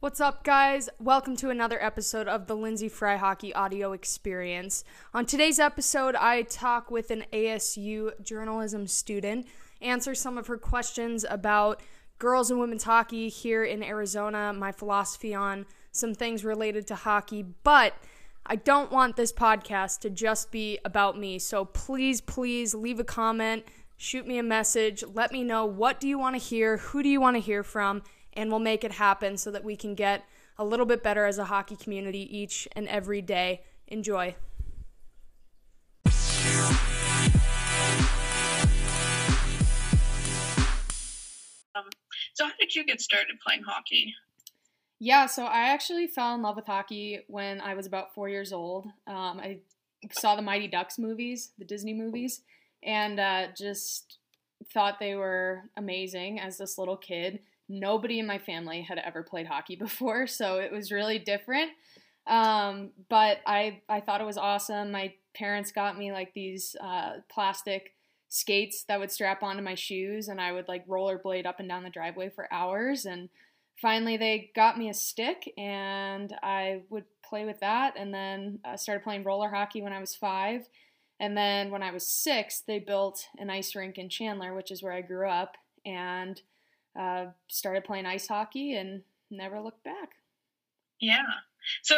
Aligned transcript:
What's 0.00 0.18
up, 0.18 0.44
guys? 0.44 0.88
Welcome 0.98 1.36
to 1.36 1.50
another 1.50 1.78
episode 1.78 2.26
of 2.26 2.46
the 2.46 2.56
Lyndsey 2.56 2.90
Fry 2.90 3.16
Hockey 3.16 3.52
Audio 3.52 3.92
Experience. 3.92 4.82
On 5.12 5.26
today's 5.26 5.60
episode, 5.60 6.14
I 6.14 6.40
talk 6.40 6.90
with 6.90 7.10
an 7.10 7.26
ASU 7.34 8.12
journalism 8.22 8.86
student, 8.86 9.46
answer 9.82 10.14
some 10.14 10.38
of 10.38 10.46
her 10.46 10.56
questions 10.56 11.26
about 11.28 11.82
girls 12.18 12.50
and 12.50 12.58
women's 12.58 12.84
hockey 12.84 13.28
here 13.28 13.62
in 13.62 13.82
Arizona, 13.82 14.54
my 14.54 14.72
philosophy 14.72 15.34
on 15.34 15.66
some 15.92 16.14
things 16.14 16.46
related 16.46 16.86
to 16.86 16.94
hockey, 16.94 17.44
but 17.62 17.92
I 18.46 18.56
don't 18.56 18.90
want 18.90 19.16
this 19.16 19.34
podcast 19.34 20.00
to 20.00 20.08
just 20.08 20.50
be 20.50 20.78
about 20.82 21.18
me. 21.18 21.38
So 21.38 21.66
please, 21.66 22.22
please 22.22 22.74
leave 22.74 23.00
a 23.00 23.04
comment, 23.04 23.66
shoot 23.98 24.26
me 24.26 24.38
a 24.38 24.42
message, 24.42 25.04
let 25.12 25.30
me 25.30 25.44
know 25.44 25.66
what 25.66 26.00
do 26.00 26.08
you 26.08 26.18
want 26.18 26.36
to 26.36 26.42
hear, 26.42 26.78
who 26.78 27.02
do 27.02 27.10
you 27.10 27.20
want 27.20 27.36
to 27.36 27.40
hear 27.40 27.62
from 27.62 28.02
and 28.32 28.50
we'll 28.50 28.58
make 28.58 28.84
it 28.84 28.92
happen 28.92 29.36
so 29.36 29.50
that 29.50 29.64
we 29.64 29.76
can 29.76 29.94
get 29.94 30.24
a 30.58 30.64
little 30.64 30.86
bit 30.86 31.02
better 31.02 31.24
as 31.24 31.38
a 31.38 31.44
hockey 31.44 31.76
community 31.76 32.36
each 32.36 32.68
and 32.72 32.86
every 32.88 33.22
day. 33.22 33.62
Enjoy. 33.88 34.34
Um, 41.74 41.88
so, 42.34 42.44
how 42.44 42.52
did 42.58 42.74
you 42.74 42.84
get 42.84 43.00
started 43.00 43.36
playing 43.44 43.62
hockey? 43.62 44.14
Yeah, 44.98 45.26
so 45.26 45.44
I 45.44 45.70
actually 45.70 46.06
fell 46.06 46.34
in 46.34 46.42
love 46.42 46.56
with 46.56 46.66
hockey 46.66 47.20
when 47.26 47.60
I 47.62 47.74
was 47.74 47.86
about 47.86 48.14
four 48.14 48.28
years 48.28 48.52
old. 48.52 48.86
Um, 49.06 49.40
I 49.40 49.60
saw 50.12 50.36
the 50.36 50.42
Mighty 50.42 50.68
Ducks 50.68 50.98
movies, 50.98 51.52
the 51.58 51.64
Disney 51.64 51.94
movies, 51.94 52.42
and 52.82 53.18
uh, 53.18 53.46
just 53.56 54.18
thought 54.74 55.00
they 55.00 55.14
were 55.14 55.62
amazing 55.76 56.38
as 56.38 56.58
this 56.58 56.76
little 56.76 56.98
kid 56.98 57.40
nobody 57.70 58.18
in 58.18 58.26
my 58.26 58.38
family 58.38 58.82
had 58.82 58.98
ever 58.98 59.22
played 59.22 59.46
hockey 59.46 59.76
before, 59.76 60.26
so 60.26 60.58
it 60.58 60.72
was 60.72 60.92
really 60.92 61.18
different. 61.18 61.70
Um, 62.26 62.90
but 63.08 63.38
I 63.46 63.80
I 63.88 64.00
thought 64.00 64.20
it 64.20 64.26
was 64.26 64.36
awesome. 64.36 64.90
My 64.90 65.14
parents 65.34 65.72
got 65.72 65.96
me 65.96 66.12
like 66.12 66.34
these 66.34 66.76
uh, 66.82 67.18
plastic 67.30 67.94
skates 68.28 68.84
that 68.84 69.00
would 69.00 69.10
strap 69.10 69.42
onto 69.42 69.62
my 69.62 69.74
shoes, 69.74 70.28
and 70.28 70.40
I 70.40 70.52
would 70.52 70.68
like 70.68 70.86
rollerblade 70.86 71.46
up 71.46 71.60
and 71.60 71.68
down 71.68 71.82
the 71.82 71.90
driveway 71.90 72.28
for 72.28 72.52
hours. 72.52 73.06
And 73.06 73.28
finally, 73.80 74.16
they 74.16 74.50
got 74.54 74.76
me 74.76 74.88
a 74.90 74.94
stick, 74.94 75.52
and 75.56 76.34
I 76.42 76.82
would 76.90 77.04
play 77.24 77.44
with 77.44 77.60
that. 77.60 77.94
And 77.96 78.12
then 78.12 78.58
I 78.64 78.76
started 78.76 79.04
playing 79.04 79.24
roller 79.24 79.48
hockey 79.48 79.82
when 79.82 79.92
I 79.92 80.00
was 80.00 80.14
five. 80.14 80.68
And 81.18 81.36
then 81.36 81.70
when 81.70 81.82
I 81.82 81.92
was 81.92 82.06
six, 82.06 82.60
they 82.60 82.78
built 82.78 83.26
an 83.38 83.50
ice 83.50 83.74
rink 83.74 83.98
in 83.98 84.08
Chandler, 84.08 84.54
which 84.54 84.70
is 84.70 84.82
where 84.82 84.92
I 84.92 85.02
grew 85.02 85.28
up. 85.28 85.56
And 85.84 86.40
uh, 86.98 87.26
started 87.48 87.84
playing 87.84 88.06
ice 88.06 88.26
hockey 88.26 88.74
and 88.74 89.02
never 89.30 89.60
looked 89.60 89.84
back. 89.84 90.10
Yeah. 91.00 91.22
So, 91.82 91.96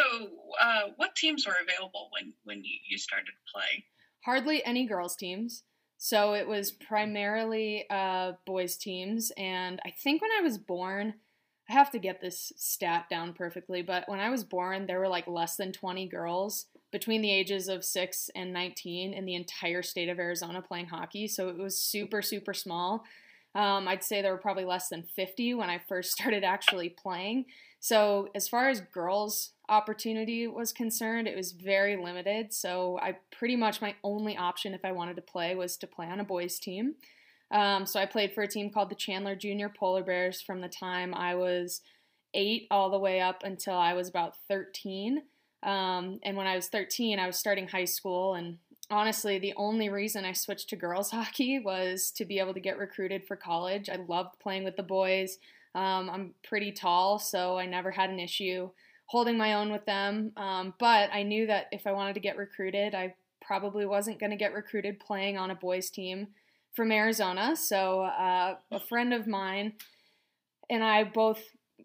uh, 0.61 0.89
what 0.97 1.15
teams 1.15 1.45
were 1.45 1.55
available 1.61 2.09
when 2.11 2.33
when 2.43 2.63
you 2.63 2.97
started 2.97 3.27
to 3.27 3.51
play? 3.53 3.85
Hardly 4.25 4.63
any 4.65 4.85
girls 4.85 5.15
teams. 5.15 5.63
So 5.97 6.33
it 6.33 6.47
was 6.47 6.71
primarily 6.71 7.85
uh, 7.89 8.33
boys 8.45 8.75
teams, 8.75 9.31
and 9.37 9.79
I 9.85 9.91
think 9.91 10.21
when 10.21 10.31
I 10.37 10.41
was 10.41 10.57
born, 10.57 11.13
I 11.69 11.73
have 11.73 11.91
to 11.91 11.99
get 11.99 12.19
this 12.19 12.51
stat 12.57 13.05
down 13.09 13.33
perfectly, 13.33 13.81
but 13.81 14.09
when 14.09 14.19
I 14.19 14.29
was 14.29 14.43
born, 14.43 14.85
there 14.85 14.99
were 14.99 15.07
like 15.07 15.27
less 15.27 15.55
than 15.55 15.71
20 15.71 16.07
girls 16.09 16.65
between 16.91 17.21
the 17.21 17.31
ages 17.31 17.69
of 17.69 17.85
6 17.85 18.29
and 18.35 18.51
19 18.51 19.13
in 19.13 19.25
the 19.25 19.35
entire 19.35 19.81
state 19.81 20.09
of 20.09 20.19
Arizona 20.19 20.61
playing 20.61 20.87
hockey. 20.87 21.27
So 21.27 21.47
it 21.47 21.57
was 21.57 21.77
super, 21.77 22.21
super 22.21 22.53
small. 22.53 23.05
Um, 23.55 23.87
I'd 23.87 24.03
say 24.03 24.21
there 24.21 24.31
were 24.31 24.37
probably 24.37 24.65
less 24.65 24.89
than 24.89 25.03
50 25.03 25.53
when 25.55 25.69
I 25.69 25.79
first 25.87 26.11
started 26.19 26.43
actually 26.43 26.89
playing. 26.89 27.45
So, 27.79 28.29
as 28.33 28.47
far 28.47 28.69
as 28.69 28.79
girls' 28.79 29.51
opportunity 29.67 30.47
was 30.47 30.71
concerned, 30.71 31.27
it 31.27 31.35
was 31.35 31.51
very 31.51 31.97
limited. 31.97 32.53
So, 32.53 32.97
I 33.01 33.17
pretty 33.31 33.57
much 33.57 33.81
my 33.81 33.95
only 34.03 34.37
option 34.37 34.73
if 34.73 34.85
I 34.85 34.93
wanted 34.93 35.17
to 35.17 35.21
play 35.21 35.53
was 35.53 35.75
to 35.77 35.87
play 35.87 36.07
on 36.07 36.21
a 36.21 36.23
boys' 36.23 36.59
team. 36.59 36.95
Um, 37.51 37.85
so, 37.85 37.99
I 37.99 38.05
played 38.05 38.33
for 38.33 38.41
a 38.41 38.47
team 38.47 38.69
called 38.69 38.89
the 38.89 38.95
Chandler 38.95 39.35
Junior 39.35 39.67
Polar 39.67 40.03
Bears 40.03 40.41
from 40.41 40.61
the 40.61 40.69
time 40.69 41.13
I 41.13 41.35
was 41.35 41.81
eight 42.33 42.67
all 42.71 42.89
the 42.89 42.99
way 42.99 43.19
up 43.19 43.43
until 43.43 43.75
I 43.75 43.93
was 43.93 44.07
about 44.07 44.35
13. 44.47 45.21
Um, 45.61 46.19
and 46.23 46.35
when 46.35 46.47
I 46.47 46.55
was 46.55 46.67
13, 46.67 47.19
I 47.19 47.27
was 47.27 47.37
starting 47.37 47.67
high 47.67 47.85
school, 47.85 48.35
and 48.35 48.57
honestly, 48.93 49.39
the 49.39 49.53
only 49.57 49.89
reason 49.89 50.23
I 50.23 50.33
switched 50.33 50.69
to 50.69 50.75
girls 50.75 51.11
hockey 51.11 51.59
was 51.59 52.11
to 52.11 52.25
be 52.25 52.39
able 52.39 52.53
to 52.53 52.59
get 52.59 52.77
recruited 52.77 53.25
for 53.25 53.35
college. 53.35 53.89
I 53.89 53.97
loved 54.07 54.39
playing 54.39 54.63
with 54.63 54.77
the 54.77 54.83
boys. 54.83 55.39
Um, 55.75 56.09
I'm 56.09 56.33
pretty 56.43 56.71
tall, 56.71 57.19
so 57.19 57.57
I 57.57 57.65
never 57.65 57.91
had 57.91 58.09
an 58.09 58.19
issue 58.19 58.69
holding 59.07 59.37
my 59.37 59.55
own 59.55 59.71
with 59.71 59.85
them. 59.85 60.31
Um, 60.37 60.73
but 60.79 61.09
I 61.11 61.23
knew 61.23 61.47
that 61.47 61.67
if 61.71 61.87
I 61.87 61.91
wanted 61.91 62.13
to 62.13 62.19
get 62.19 62.37
recruited, 62.37 62.95
I 62.95 63.15
probably 63.41 63.85
wasn't 63.85 64.19
going 64.19 64.29
to 64.29 64.37
get 64.37 64.53
recruited 64.53 64.99
playing 64.99 65.37
on 65.37 65.51
a 65.51 65.55
boys 65.55 65.89
team 65.89 66.27
from 66.73 66.91
Arizona. 66.91 67.55
So 67.55 68.01
uh, 68.01 68.55
a 68.71 68.79
friend 68.79 69.13
of 69.13 69.27
mine 69.27 69.73
and 70.69 70.83
I 70.83 71.03
both 71.03 71.41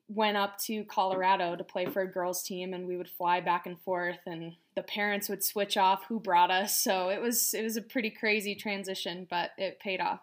went 0.08 0.36
up 0.36 0.58
to 0.58 0.84
Colorado 0.84 1.56
to 1.56 1.64
play 1.64 1.86
for 1.86 2.02
a 2.02 2.10
girls 2.10 2.42
team 2.42 2.72
and 2.72 2.86
we 2.86 2.96
would 2.96 3.08
fly 3.08 3.40
back 3.40 3.66
and 3.66 3.80
forth 3.80 4.20
and 4.26 4.54
the 4.78 4.82
parents 4.84 5.28
would 5.28 5.42
switch 5.42 5.76
off 5.76 6.04
who 6.06 6.20
brought 6.20 6.52
us 6.52 6.80
so 6.80 7.08
it 7.08 7.20
was 7.20 7.52
it 7.52 7.64
was 7.64 7.76
a 7.76 7.82
pretty 7.82 8.10
crazy 8.10 8.54
transition 8.54 9.26
but 9.28 9.50
it 9.58 9.80
paid 9.80 10.00
off 10.00 10.20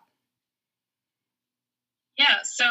yeah 2.17 2.37
so 2.43 2.63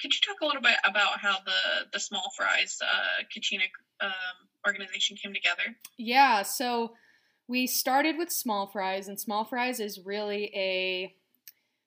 could 0.00 0.12
you 0.12 0.18
talk 0.20 0.40
a 0.42 0.44
little 0.44 0.60
bit 0.60 0.74
about 0.84 1.20
how 1.20 1.36
the 1.46 1.86
the 1.92 2.00
small 2.00 2.32
fries 2.36 2.80
uh, 2.82 3.22
Kachina 3.32 3.66
um, 4.00 4.10
organization 4.66 5.16
came 5.16 5.32
together 5.32 5.76
yeah 5.96 6.42
so 6.42 6.94
we 7.46 7.68
started 7.68 8.18
with 8.18 8.32
small 8.32 8.66
fries 8.66 9.06
and 9.06 9.20
small 9.20 9.44
fries 9.44 9.78
is 9.78 10.00
really 10.04 10.50
a 10.56 11.14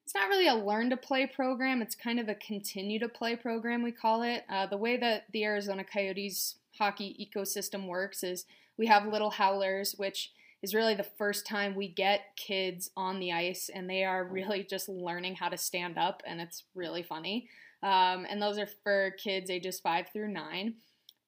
it's 0.06 0.16
not 0.16 0.30
really 0.30 0.48
a 0.48 0.54
learn 0.54 0.92
to 0.92 0.98
play 0.98 1.26
program. 1.26 1.82
It's 1.82 1.96
kind 1.96 2.20
of 2.20 2.30
a 2.30 2.36
continue 2.36 3.00
to 3.00 3.10
play 3.10 3.36
program, 3.36 3.82
we 3.82 3.92
call 3.92 4.22
it. 4.22 4.44
Uh, 4.48 4.68
the 4.68 4.78
way 4.78 4.98
that 4.98 5.24
the 5.34 5.44
Arizona 5.44 5.84
Coyotes 5.84 6.58
hockey 6.78 7.28
ecosystem 7.36 7.88
works 7.88 8.24
is 8.24 8.46
we 8.78 8.88
have 8.88 9.06
little 9.08 9.32
howlers, 9.32 9.94
which 9.98 10.32
is 10.62 10.74
really 10.74 10.96
the 10.96 11.04
first 11.04 11.46
time 11.46 11.76
we 11.76 11.88
get 11.88 12.36
kids 12.36 12.90
on 12.98 13.20
the 13.20 13.32
ice 13.32 13.70
and 13.74 13.90
they 13.90 14.04
are 14.04 14.24
really 14.24 14.64
just 14.64 14.90
learning 14.90 15.36
how 15.36 15.50
to 15.50 15.58
stand 15.58 15.98
up, 15.98 16.24
and 16.26 16.42
it's 16.42 16.64
really 16.74 17.04
funny. 17.04 17.48
Um, 17.84 18.26
and 18.30 18.42
those 18.42 18.58
are 18.58 18.68
for 18.84 19.12
kids 19.12 19.50
ages 19.50 19.80
five 19.80 20.08
through 20.12 20.30
nine. 20.30 20.76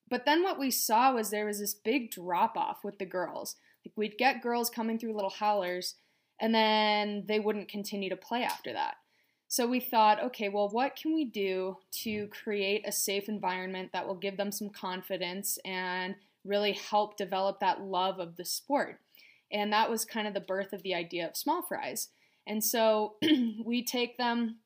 But 0.10 0.26
then 0.26 0.42
what 0.42 0.58
we 0.58 0.72
saw 0.72 1.14
was 1.14 1.30
there 1.30 1.46
was 1.46 1.60
this 1.60 1.74
big 1.74 2.12
drop 2.12 2.58
off 2.58 2.84
with 2.84 2.98
the 2.98 3.06
girls. 3.06 3.58
Like 3.86 3.94
we'd 3.96 4.18
get 4.18 4.42
girls 4.42 4.70
coming 4.70 4.98
through 4.98 5.16
little 5.16 5.30
howlers 5.30 5.96
and 6.40 6.54
then 6.54 7.26
they 7.28 7.40
wouldn't 7.40 7.70
continue 7.70 8.10
to 8.10 8.16
play 8.16 8.44
after 8.44 8.74
that. 8.74 8.96
So 9.50 9.66
we 9.66 9.80
thought, 9.80 10.22
okay, 10.24 10.50
well, 10.50 10.70
what 10.70 10.96
can 10.96 11.14
we 11.14 11.26
do 11.26 11.78
to 12.04 12.28
create 12.28 12.88
a 12.88 12.92
safe 12.92 13.30
environment 13.30 13.92
that 13.94 14.06
will 14.06 14.16
give 14.16 14.36
them 14.36 14.52
some 14.52 14.70
confidence 14.70 15.58
and 15.64 16.16
really 16.48 16.74
help 16.74 17.18
develop 17.18 17.60
that 17.60 17.82
love 17.82 18.20
of 18.20 18.38
the 18.38 18.46
sport? 18.46 19.00
And 19.52 19.72
that 19.72 19.90
was 19.90 20.06
kind 20.06 20.28
of 20.28 20.34
the 20.34 20.40
birth 20.40 20.74
of 20.74 20.84
the 20.84 20.96
idea 20.96 21.28
of 21.28 21.38
small 21.38 21.62
fries. 21.62 22.10
And 22.46 22.64
so 22.64 23.16
we 23.66 23.84
take 23.84 24.18
them 24.18 24.58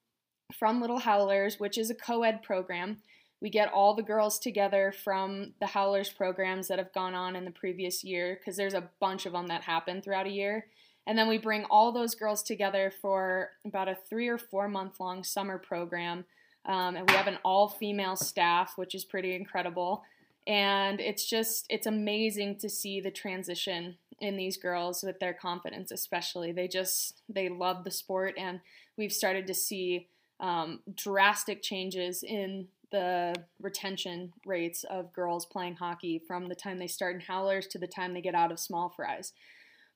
from 0.57 0.81
Little 0.81 0.99
Howlers, 0.99 1.59
which 1.59 1.77
is 1.77 1.89
a 1.89 1.95
co 1.95 2.23
ed 2.23 2.43
program. 2.43 2.97
We 3.41 3.49
get 3.49 3.73
all 3.73 3.95
the 3.95 4.03
girls 4.03 4.37
together 4.37 4.93
from 5.03 5.53
the 5.59 5.67
Howlers 5.67 6.09
programs 6.09 6.67
that 6.67 6.77
have 6.77 6.93
gone 6.93 7.15
on 7.15 7.35
in 7.35 7.43
the 7.43 7.51
previous 7.51 8.03
year, 8.03 8.37
because 8.39 8.55
there's 8.55 8.75
a 8.75 8.89
bunch 8.99 9.25
of 9.25 9.33
them 9.33 9.47
that 9.47 9.63
happen 9.63 10.01
throughout 10.01 10.27
a 10.27 10.31
year. 10.31 10.67
And 11.07 11.17
then 11.17 11.27
we 11.27 11.39
bring 11.39 11.65
all 11.65 11.91
those 11.91 12.13
girls 12.13 12.43
together 12.43 12.93
for 13.01 13.49
about 13.65 13.87
a 13.87 13.97
three 14.09 14.27
or 14.27 14.37
four 14.37 14.67
month 14.67 14.99
long 14.99 15.23
summer 15.23 15.57
program. 15.57 16.25
Um, 16.65 16.95
and 16.95 17.09
we 17.09 17.15
have 17.15 17.25
an 17.25 17.39
all 17.43 17.67
female 17.67 18.15
staff, 18.15 18.73
which 18.75 18.93
is 18.93 19.03
pretty 19.03 19.35
incredible. 19.35 20.03
And 20.47 20.99
it's 20.99 21.25
just, 21.25 21.65
it's 21.69 21.87
amazing 21.87 22.57
to 22.57 22.69
see 22.69 22.99
the 22.99 23.11
transition 23.11 23.97
in 24.19 24.37
these 24.37 24.57
girls 24.57 25.03
with 25.03 25.19
their 25.19 25.33
confidence, 25.33 25.91
especially. 25.91 26.51
They 26.51 26.67
just, 26.67 27.21
they 27.29 27.49
love 27.49 27.83
the 27.83 27.91
sport. 27.91 28.35
And 28.37 28.59
we've 28.97 29.13
started 29.13 29.47
to 29.47 29.53
see 29.53 30.07
um, 30.39 30.79
drastic 30.95 31.61
changes 31.61 32.23
in 32.23 32.67
the 32.91 33.35
retention 33.61 34.33
rates 34.45 34.83
of 34.83 35.13
girls 35.13 35.45
playing 35.45 35.75
hockey 35.75 36.21
from 36.27 36.49
the 36.49 36.55
time 36.55 36.77
they 36.77 36.87
start 36.87 37.15
in 37.15 37.21
howlers 37.21 37.67
to 37.67 37.79
the 37.79 37.87
time 37.87 38.13
they 38.13 38.21
get 38.21 38.35
out 38.35 38.51
of 38.51 38.59
small 38.59 38.89
fries. 38.89 39.33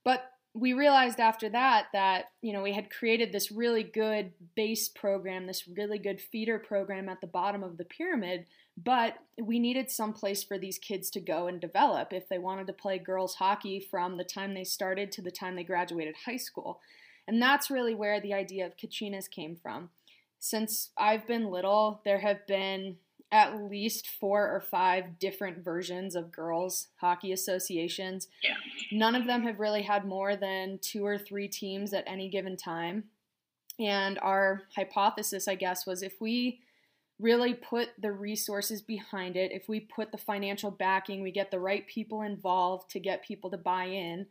But 0.03 0.31
we 0.57 0.71
realized 0.71 1.19
after 1.19 1.49
that 1.49 1.87
that 1.91 2.25
you 2.41 2.53
know 2.53 2.63
we 2.63 2.71
had 2.71 2.89
created 2.89 3.31
this 3.31 3.51
really 3.51 3.83
good 3.83 4.31
base 4.55 4.87
program 4.87 5.45
this 5.45 5.67
really 5.67 5.99
good 5.99 6.19
feeder 6.19 6.57
program 6.57 7.09
at 7.09 7.19
the 7.19 7.27
bottom 7.27 7.61
of 7.61 7.77
the 7.77 7.83
pyramid 7.85 8.45
but 8.77 9.17
we 9.41 9.59
needed 9.59 9.89
some 9.89 10.13
place 10.13 10.43
for 10.43 10.57
these 10.57 10.77
kids 10.77 11.09
to 11.11 11.21
go 11.21 11.47
and 11.47 11.61
develop 11.61 12.11
if 12.11 12.27
they 12.27 12.37
wanted 12.37 12.67
to 12.67 12.73
play 12.73 12.97
girls 12.97 13.35
hockey 13.35 13.79
from 13.79 14.17
the 14.17 14.23
time 14.23 14.53
they 14.53 14.63
started 14.63 15.11
to 15.13 15.21
the 15.21 15.31
time 15.31 15.55
they 15.55 15.63
graduated 15.63 16.15
high 16.25 16.37
school. 16.37 16.81
And 17.27 17.41
that's 17.41 17.71
really 17.71 17.95
where 17.95 18.19
the 18.19 18.33
idea 18.33 18.65
of 18.65 18.77
kachinas 18.77 19.29
came 19.29 19.55
from. 19.55 19.89
Since 20.39 20.91
i've 20.97 21.25
been 21.25 21.49
little 21.49 22.01
there 22.03 22.19
have 22.19 22.45
been 22.47 22.97
at 23.31 23.63
least 23.63 24.07
four 24.19 24.49
or 24.49 24.61
five 24.61 25.19
different 25.19 25.63
versions 25.63 26.15
of 26.15 26.31
girls 26.31 26.87
hockey 26.97 27.31
associations. 27.31 28.27
Yeah. 28.43 28.55
None 28.91 29.15
of 29.15 29.25
them 29.25 29.43
have 29.43 29.59
really 29.59 29.81
had 29.81 30.05
more 30.05 30.35
than 30.35 30.79
two 30.81 31.05
or 31.05 31.17
three 31.17 31.47
teams 31.47 31.93
at 31.93 32.03
any 32.07 32.29
given 32.29 32.55
time. 32.55 33.05
And 33.79 34.19
our 34.19 34.63
hypothesis, 34.75 35.47
I 35.47 35.55
guess, 35.55 35.85
was 35.85 36.01
if 36.01 36.21
we 36.21 36.61
really 37.19 37.53
put 37.53 37.89
the 37.99 38.11
resources 38.11 38.81
behind 38.81 39.35
it, 39.35 39.51
if 39.51 39.67
we 39.67 39.79
put 39.79 40.11
the 40.11 40.17
financial 40.17 40.71
backing, 40.71 41.21
we 41.21 41.31
get 41.31 41.51
the 41.51 41.59
right 41.59 41.85
people 41.87 42.21
involved 42.21 42.89
to 42.91 42.99
get 42.99 43.23
people 43.23 43.49
to 43.51 43.57
buy 43.57 43.85
in. 43.85 44.27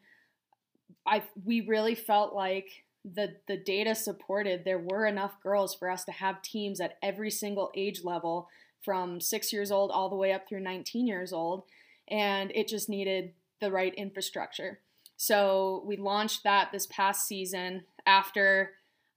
I 1.06 1.22
we 1.44 1.62
really 1.62 1.94
felt 1.94 2.34
like 2.34 2.84
the 3.04 3.36
the 3.48 3.56
data 3.56 3.94
supported 3.94 4.64
there 4.64 4.78
were 4.78 5.06
enough 5.06 5.40
girls 5.42 5.74
for 5.74 5.90
us 5.90 6.04
to 6.04 6.12
have 6.12 6.40
teams 6.42 6.80
at 6.80 6.98
every 7.02 7.30
single 7.30 7.70
age 7.74 8.02
level 8.04 8.48
from 8.84 9.20
6 9.20 9.52
years 9.52 9.70
old 9.70 9.90
all 9.90 10.08
the 10.08 10.16
way 10.16 10.32
up 10.32 10.48
through 10.48 10.60
19 10.60 11.06
years 11.06 11.32
old 11.32 11.64
and 12.08 12.52
it 12.54 12.68
just 12.68 12.88
needed 12.88 13.32
the 13.60 13.70
right 13.70 13.94
infrastructure. 13.94 14.80
So 15.16 15.82
we 15.86 15.96
launched 15.96 16.44
that 16.44 16.70
this 16.72 16.86
past 16.86 17.26
season 17.26 17.84
after 18.06 18.72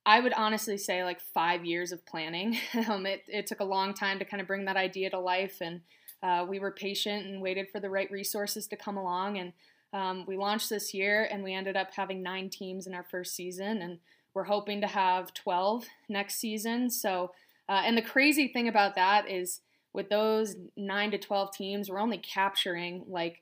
I 0.08 0.22
would 0.22 0.31
honestly 0.34 0.78
say 0.78 1.04
like 1.04 1.19
five 1.19 1.66
years 1.66 1.92
of 1.92 2.06
planning. 2.06 2.58
um, 2.88 3.06
it, 3.06 3.24
it 3.28 3.46
took 3.46 3.60
a 3.60 3.66
long 3.66 3.94
time 3.94 4.19
to 4.19 4.25
kind 4.25 4.40
of 4.40 4.48
bring 4.48 4.64
that 4.66 4.78
idea 4.78 5.10
to 5.10 5.19
life, 5.19 5.58
and 5.60 5.81
uh, 6.24 6.46
we 6.48 6.60
were 6.60 6.72
patient 6.72 7.28
and 7.28 7.42
waited 7.42 7.68
for 7.69 7.81
the 7.81 7.90
right 7.90 8.10
resources 8.10 8.68
to 8.68 8.78
come 8.78 8.96
along. 8.96 9.38
And 9.38 9.54
um, 9.92 10.25
we 10.25 10.38
launched 10.38 10.69
this 10.69 10.94
year, 10.94 11.28
and 11.30 11.44
we 11.44 11.54
ended 11.54 11.75
up 11.75 11.90
having 11.94 12.24
nine 12.24 12.50
teams 12.50 12.88
in 12.88 12.94
our 12.94 13.04
first 13.04 13.36
season, 13.36 13.81
and 13.81 14.00
we're 14.34 14.46
hoping 14.46 14.80
to 14.80 14.88
have 14.88 15.34
12 15.34 15.86
next 16.08 16.36
season. 16.36 16.90
So, 16.90 17.31
uh, 17.69 17.81
and 17.86 17.98
the 17.98 18.02
crazy 18.02 18.48
thing 18.48 18.68
about 18.68 18.96
that 18.96 19.30
is 19.30 19.62
with 19.94 20.10
those 20.10 20.56
nine 20.75 21.12
to 21.12 21.18
12 21.18 21.52
teams, 21.54 21.90
we're 21.90 22.00
only 22.00 22.18
capturing 22.18 23.06
like, 23.08 23.42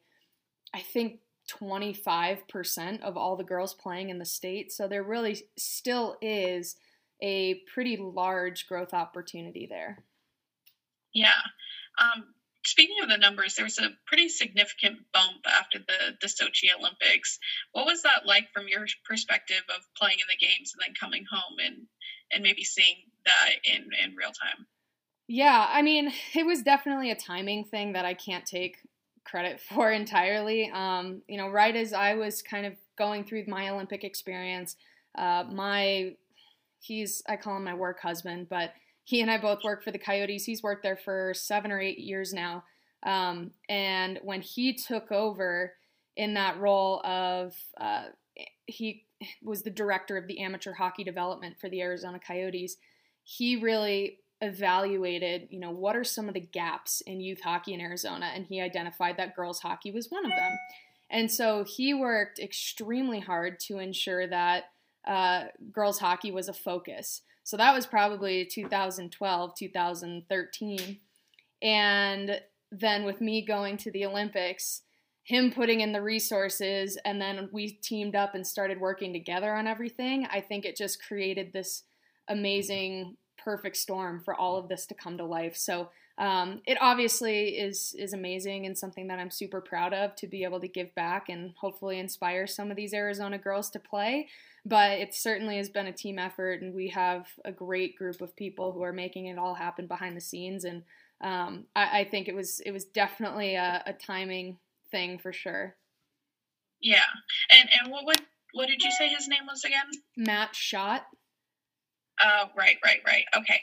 I 0.73 0.79
think 0.81 1.19
25% 1.49 3.01
of 3.01 3.17
all 3.17 3.35
the 3.35 3.43
girls 3.43 3.73
playing 3.73 4.09
in 4.09 4.17
the 4.17 4.25
state. 4.25 4.71
So 4.71 4.87
there 4.87 5.03
really 5.03 5.43
still 5.57 6.17
is 6.21 6.75
a 7.21 7.61
pretty 7.73 7.97
large 7.97 8.67
growth 8.67 8.93
opportunity 8.93 9.67
there. 9.69 10.03
Yeah. 11.13 11.41
Um, 11.99 12.25
speaking 12.65 12.97
of 13.03 13.09
the 13.09 13.17
numbers, 13.17 13.55
there 13.55 13.65
was 13.65 13.77
a 13.77 13.91
pretty 14.05 14.27
significant 14.27 14.99
bump 15.13 15.45
after 15.47 15.79
the, 15.79 16.17
the 16.19 16.27
Sochi 16.27 16.67
Olympics. 16.77 17.39
What 17.71 17.85
was 17.85 18.01
that 18.03 18.25
like 18.25 18.51
from 18.53 18.67
your 18.67 18.85
perspective 19.07 19.61
of 19.69 19.83
playing 19.95 20.17
in 20.19 20.27
the 20.29 20.45
games 20.45 20.73
and 20.73 20.81
then 20.85 20.95
coming 20.99 21.25
home 21.29 21.57
and, 21.59 21.87
and 22.31 22.43
maybe 22.43 22.63
seeing 22.63 22.97
that 23.25 23.49
in, 23.63 23.83
in 24.03 24.15
real 24.15 24.29
time? 24.29 24.65
Yeah, 25.27 25.67
I 25.69 25.81
mean, 25.81 26.11
it 26.33 26.45
was 26.45 26.61
definitely 26.61 27.11
a 27.11 27.15
timing 27.15 27.65
thing 27.65 27.93
that 27.93 28.05
I 28.05 28.13
can't 28.13 28.45
take 28.45 28.77
credit 29.23 29.59
for 29.69 29.91
entirely. 29.91 30.69
Um, 30.73 31.21
you 31.27 31.37
know, 31.37 31.49
right 31.49 31.75
as 31.75 31.93
I 31.93 32.15
was 32.15 32.41
kind 32.41 32.65
of 32.65 32.73
going 32.97 33.25
through 33.25 33.45
my 33.47 33.69
Olympic 33.69 34.03
experience, 34.03 34.75
uh, 35.17 35.45
my 35.51 36.15
he's 36.79 37.23
I 37.27 37.35
call 37.35 37.57
him 37.57 37.63
my 37.63 37.73
work 37.73 37.99
husband, 37.99 38.47
but 38.49 38.73
he 39.03 39.21
and 39.21 39.29
I 39.29 39.37
both 39.37 39.63
work 39.63 39.83
for 39.83 39.91
the 39.91 39.99
Coyotes. 39.99 40.45
He's 40.45 40.63
worked 40.63 40.83
there 40.83 40.97
for 40.97 41.33
seven 41.35 41.71
or 41.71 41.79
eight 41.79 41.99
years 41.99 42.33
now. 42.33 42.63
Um, 43.03 43.51
and 43.69 44.19
when 44.23 44.41
he 44.41 44.73
took 44.73 45.11
over 45.11 45.73
in 46.17 46.33
that 46.33 46.59
role 46.59 47.01
of 47.05 47.53
uh, 47.79 48.05
he 48.65 49.05
was 49.41 49.63
the 49.63 49.69
director 49.69 50.17
of 50.17 50.27
the 50.27 50.39
amateur 50.39 50.73
hockey 50.73 51.03
development 51.03 51.59
for 51.59 51.69
the 51.69 51.81
Arizona 51.81 52.19
Coyotes, 52.19 52.77
he 53.23 53.55
really 53.55 54.19
evaluated, 54.41 55.47
you 55.49 55.59
know, 55.59 55.71
what 55.71 55.95
are 55.95 56.03
some 56.03 56.27
of 56.27 56.33
the 56.33 56.39
gaps 56.39 57.01
in 57.01 57.21
youth 57.21 57.41
hockey 57.41 57.73
in 57.73 57.81
Arizona, 57.81 58.31
and 58.33 58.45
he 58.45 58.61
identified 58.61 59.17
that 59.17 59.35
girls 59.35 59.59
hockey 59.61 59.91
was 59.91 60.11
one 60.11 60.25
of 60.25 60.31
them. 60.31 60.57
And 61.09 61.31
so 61.31 61.63
he 61.63 61.93
worked 61.93 62.39
extremely 62.39 63.19
hard 63.19 63.59
to 63.61 63.79
ensure 63.79 64.27
that 64.27 64.65
uh, 65.07 65.45
girls 65.71 65.99
hockey 65.99 66.31
was 66.31 66.49
a 66.49 66.53
focus. 66.53 67.21
So 67.43 67.57
that 67.57 67.73
was 67.73 67.85
probably 67.85 68.45
2012, 68.45 69.55
2013. 69.55 70.99
And 71.61 72.41
then 72.71 73.03
with 73.03 73.21
me 73.21 73.45
going 73.45 73.77
to 73.77 73.91
the 73.91 74.05
Olympics, 74.05 74.81
him 75.25 75.51
putting 75.51 75.81
in 75.81 75.91
the 75.91 76.03
resources, 76.03 76.97
and 77.03 77.19
then 77.19 77.49
we 77.51 77.71
teamed 77.71 78.15
up 78.15 78.35
and 78.35 78.45
started 78.45 78.79
working 78.79 79.11
together 79.11 79.53
on 79.53 79.65
everything, 79.65 80.27
I 80.31 80.39
think 80.39 80.65
it 80.65 80.77
just 80.77 81.03
created 81.03 81.51
this 81.51 81.83
amazing 82.27 83.17
perfect 83.43 83.75
storm 83.77 84.21
for 84.23 84.35
all 84.35 84.55
of 84.55 84.69
this 84.69 84.85
to 84.85 84.93
come 84.93 85.17
to 85.17 85.25
life. 85.25 85.57
So 85.57 85.89
um, 86.19 86.61
it 86.65 86.77
obviously 86.79 87.57
is 87.57 87.95
is 87.97 88.13
amazing 88.13 88.67
and 88.67 88.77
something 88.77 89.07
that 89.07 89.19
I'm 89.19 89.31
super 89.31 89.61
proud 89.61 89.93
of 89.93 90.15
to 90.17 90.27
be 90.27 90.43
able 90.43 90.59
to 90.61 90.67
give 90.67 90.93
back 90.93 91.27
and 91.27 91.53
hopefully 91.57 91.99
inspire 91.99 92.45
some 92.45 92.69
of 92.69 92.77
these 92.77 92.93
Arizona 92.93 93.39
girls 93.39 93.71
to 93.71 93.79
play. 93.79 94.29
But 94.63 94.91
it 94.91 95.13
certainly 95.13 95.57
has 95.57 95.69
been 95.69 95.87
a 95.87 95.91
team 95.91 96.17
effort, 96.17 96.61
and 96.61 96.73
we 96.73 96.89
have 96.89 97.27
a 97.43 97.51
great 97.51 97.97
group 97.97 98.21
of 98.21 98.35
people 98.35 98.71
who 98.71 98.83
are 98.83 98.93
making 98.93 99.25
it 99.25 99.37
all 99.37 99.55
happen 99.55 99.87
behind 99.87 100.15
the 100.15 100.21
scenes. 100.21 100.63
And 100.65 100.83
um, 101.21 101.65
I, 101.75 101.99
I, 101.99 102.03
think 102.05 102.27
it 102.27 102.35
was 102.35 102.61
it 102.61 102.71
was 102.71 102.85
definitely 102.85 103.55
a, 103.55 103.83
a 103.85 103.93
timing 103.93 104.57
thing 104.95 105.17
for 105.19 105.33
sure. 105.33 105.75
Yeah, 106.81 107.03
and 107.51 107.69
and 107.79 107.91
what 107.91 108.05
would 108.05 108.21
what 108.53 108.67
did 108.67 108.81
you 108.81 108.91
say 108.91 109.09
his 109.09 109.27
name 109.27 109.45
was 109.47 109.63
again? 109.65 109.89
Matt 110.15 110.55
Schott. 110.55 111.05
Oh, 112.21 112.45
right, 112.57 112.77
right, 112.83 113.01
right. 113.05 113.25
Okay. 113.35 113.59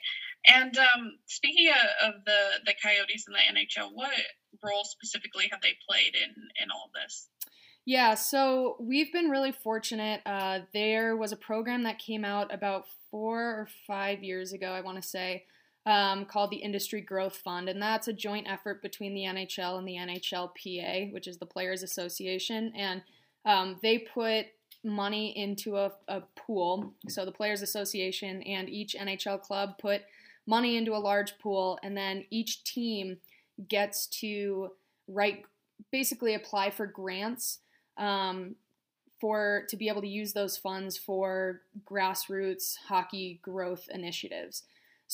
And 0.47 0.77
um, 0.77 1.13
speaking 1.27 1.69
of, 1.71 2.09
of 2.09 2.25
the 2.27 2.41
the 2.67 2.75
Coyotes 2.83 3.25
in 3.27 3.33
the 3.33 3.61
NHL, 3.61 3.91
what 3.95 4.11
role 4.63 4.85
specifically 4.85 5.49
have 5.51 5.63
they 5.63 5.77
played 5.89 6.15
in 6.15 6.31
in 6.63 6.71
all 6.71 6.87
of 6.87 7.03
this? 7.03 7.29
Yeah, 7.85 8.15
so 8.15 8.77
we've 8.79 9.13
been 9.13 9.31
really 9.31 9.53
fortunate. 9.53 10.21
Uh, 10.25 10.61
there 10.73 11.17
was 11.17 11.33
a 11.33 11.37
program 11.37 11.83
that 11.85 11.99
came 11.99 12.25
out 12.25 12.55
about 12.55 12.85
four 13.11 13.41
or 13.41 13.69
five 13.87 14.23
years 14.23 14.53
ago, 14.53 14.71
I 14.71 14.83
want 14.83 15.03
to 15.03 15.09
say, 15.09 15.47
um, 15.87 16.25
called 16.25 16.51
the 16.51 16.57
Industry 16.57 17.01
Growth 17.01 17.37
Fund, 17.37 17.69
and 17.69 17.83
that's 17.83 18.09
a 18.09 18.13
joint 18.13 18.47
effort 18.49 18.83
between 18.83 19.15
the 19.15 19.23
NHL 19.23 19.79
and 19.79 19.89
the 19.89 19.97
NHLPA, 19.97 21.13
which 21.13 21.27
is 21.27 21.39
the 21.39 21.47
Players 21.47 21.83
Association, 21.83 22.73
and 22.77 23.03
um, 23.45 23.79
they 23.83 23.99
put 23.99 24.47
money 24.85 25.37
into 25.37 25.77
a, 25.77 25.93
a 26.09 26.23
pool. 26.37 26.93
So 27.09 27.25
the 27.25 27.33
Players 27.33 27.63
Association 27.63 28.43
and 28.43 28.69
each 28.69 28.95
NHL 28.99 29.41
club 29.41 29.79
put 29.79 30.03
money 30.47 30.77
into 30.77 30.95
a 30.95 30.99
large 30.99 31.39
pool, 31.39 31.79
and 31.83 31.97
then 31.97 32.25
each 32.31 32.65
team 32.65 33.19
gets 33.69 34.07
to 34.07 34.71
write, 35.09 35.45
basically 35.91 36.35
apply 36.35 36.71
for 36.71 36.87
grants 36.87 37.59
um, 37.97 38.55
for 39.21 39.65
to 39.69 39.77
be 39.77 39.89
able 39.89 40.01
to 40.01 40.09
use 40.09 40.33
those 40.33 40.57
funds 40.57 40.97
for 40.97 41.61
grassroots 41.89 42.77
hockey 42.89 43.41
growth 43.43 43.89
initiatives. 43.93 44.65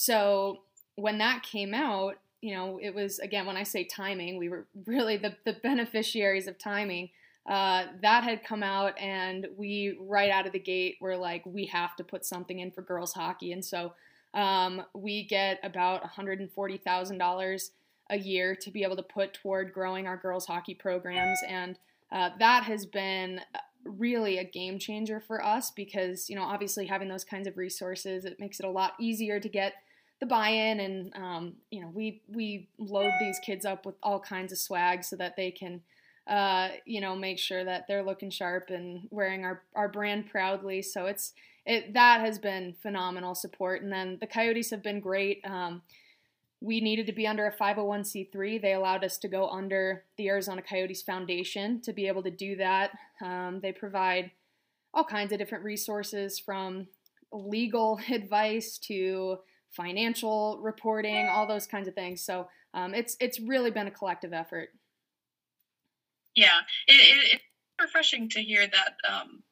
So 0.00 0.60
when 0.94 1.18
that 1.18 1.42
came 1.42 1.74
out, 1.74 2.18
you 2.40 2.54
know, 2.54 2.78
it 2.80 2.94
was 2.94 3.18
again 3.18 3.46
when 3.46 3.56
I 3.56 3.64
say 3.64 3.82
timing, 3.82 4.38
we 4.38 4.48
were 4.48 4.64
really 4.86 5.16
the, 5.16 5.34
the 5.44 5.54
beneficiaries 5.54 6.46
of 6.46 6.56
timing 6.56 7.10
uh, 7.50 7.86
that 8.00 8.22
had 8.22 8.44
come 8.44 8.62
out, 8.62 8.96
and 8.96 9.48
we 9.56 9.98
right 10.00 10.30
out 10.30 10.46
of 10.46 10.52
the 10.52 10.60
gate 10.60 10.98
were 11.00 11.16
like, 11.16 11.44
we 11.44 11.66
have 11.66 11.96
to 11.96 12.04
put 12.04 12.24
something 12.24 12.60
in 12.60 12.70
for 12.70 12.80
girls 12.80 13.12
hockey, 13.12 13.52
and 13.52 13.64
so 13.64 13.94
um, 14.34 14.82
we 14.94 15.24
get 15.24 15.58
about 15.64 16.04
$140,000 16.04 17.70
a 18.10 18.18
year 18.18 18.54
to 18.54 18.70
be 18.70 18.84
able 18.84 18.96
to 18.96 19.02
put 19.02 19.34
toward 19.34 19.72
growing 19.72 20.06
our 20.06 20.16
girls 20.16 20.46
hockey 20.46 20.74
programs, 20.74 21.40
and 21.48 21.76
uh, 22.12 22.30
that 22.38 22.62
has 22.62 22.86
been 22.86 23.40
really 23.84 24.38
a 24.38 24.44
game 24.44 24.78
changer 24.78 25.18
for 25.18 25.44
us 25.44 25.72
because 25.72 26.28
you 26.30 26.36
know 26.36 26.42
obviously 26.42 26.86
having 26.86 27.08
those 27.08 27.24
kinds 27.24 27.46
of 27.46 27.56
resources 27.56 28.24
it 28.24 28.38
makes 28.38 28.60
it 28.60 28.66
a 28.66 28.70
lot 28.70 28.92
easier 29.00 29.40
to 29.40 29.48
get 29.48 29.74
the 30.20 30.26
buy-in 30.26 30.80
and 30.80 31.12
um, 31.14 31.52
you 31.70 31.80
know 31.80 31.90
we 31.94 32.22
we 32.28 32.68
load 32.78 33.12
these 33.20 33.38
kids 33.44 33.64
up 33.64 33.86
with 33.86 33.94
all 34.02 34.18
kinds 34.18 34.52
of 34.52 34.58
swag 34.58 35.04
so 35.04 35.16
that 35.16 35.36
they 35.36 35.50
can 35.50 35.80
uh, 36.28 36.68
you 36.84 37.00
know, 37.00 37.16
make 37.16 37.38
sure 37.38 37.64
that 37.64 37.86
they're 37.88 38.02
looking 38.02 38.30
sharp 38.30 38.68
and 38.68 39.08
wearing 39.10 39.44
our, 39.44 39.62
our 39.74 39.88
brand 39.88 40.28
proudly. 40.30 40.82
So 40.82 41.06
it's 41.06 41.32
it 41.64 41.94
that 41.94 42.20
has 42.20 42.38
been 42.38 42.74
phenomenal 42.82 43.34
support. 43.34 43.82
And 43.82 43.92
then 43.92 44.18
the 44.20 44.26
Coyotes 44.26 44.70
have 44.70 44.82
been 44.82 45.00
great. 45.00 45.40
Um, 45.44 45.82
we 46.60 46.80
needed 46.80 47.06
to 47.06 47.12
be 47.12 47.26
under 47.26 47.46
a 47.46 47.56
501c3. 47.56 48.60
They 48.60 48.74
allowed 48.74 49.04
us 49.04 49.16
to 49.18 49.28
go 49.28 49.48
under 49.48 50.04
the 50.16 50.28
Arizona 50.28 50.60
Coyotes 50.60 51.02
Foundation 51.02 51.80
to 51.82 51.92
be 51.92 52.08
able 52.08 52.22
to 52.22 52.30
do 52.30 52.56
that. 52.56 52.90
Um, 53.22 53.60
they 53.62 53.72
provide 53.72 54.30
all 54.92 55.04
kinds 55.04 55.32
of 55.32 55.38
different 55.38 55.64
resources 55.64 56.38
from 56.38 56.88
legal 57.32 58.00
advice 58.10 58.76
to 58.78 59.38
financial 59.70 60.60
reporting, 60.62 61.28
all 61.28 61.46
those 61.46 61.66
kinds 61.66 61.88
of 61.88 61.94
things. 61.94 62.24
So 62.24 62.48
um, 62.74 62.94
it's 62.94 63.16
it's 63.20 63.40
really 63.40 63.70
been 63.70 63.86
a 63.86 63.92
collective 63.92 64.32
effort. 64.32 64.70
Yeah, 66.34 66.60
it, 66.86 66.92
it, 66.92 67.32
it's 67.34 67.44
refreshing 67.80 68.28
to 68.30 68.40
hear 68.40 68.66
that 68.66 68.94
um, 69.08 69.42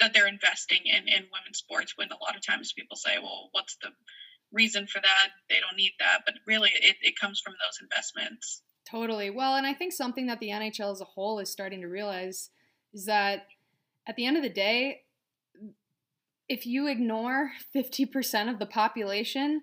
that 0.00 0.12
they're 0.14 0.28
investing 0.28 0.80
in 0.84 1.08
in 1.08 1.24
women's 1.32 1.58
sports 1.58 1.94
when 1.96 2.08
a 2.08 2.22
lot 2.22 2.36
of 2.36 2.44
times 2.44 2.72
people 2.72 2.96
say, 2.96 3.18
well, 3.18 3.48
what's 3.52 3.76
the 3.82 3.88
reason 4.52 4.86
for 4.86 5.00
that. 5.00 5.28
They 5.48 5.56
don't 5.60 5.76
need 5.76 5.92
that, 5.98 6.22
but 6.24 6.34
really, 6.46 6.70
it, 6.74 6.96
it 7.02 7.18
comes 7.18 7.40
from 7.40 7.54
those 7.54 7.78
investments. 7.82 8.62
Totally. 8.90 9.30
Well, 9.30 9.56
and 9.56 9.66
I 9.66 9.74
think 9.74 9.92
something 9.92 10.26
that 10.26 10.40
the 10.40 10.48
NHL 10.48 10.92
as 10.92 11.00
a 11.00 11.04
whole 11.04 11.38
is 11.38 11.50
starting 11.50 11.82
to 11.82 11.88
realize 11.88 12.50
is 12.94 13.04
that 13.06 13.46
at 14.06 14.16
the 14.16 14.26
end 14.26 14.36
of 14.36 14.42
the 14.42 14.48
day, 14.48 15.02
if 16.48 16.66
you 16.66 16.88
ignore 16.88 17.52
50% 17.74 18.50
of 18.50 18.58
the 18.58 18.66
population, 18.66 19.62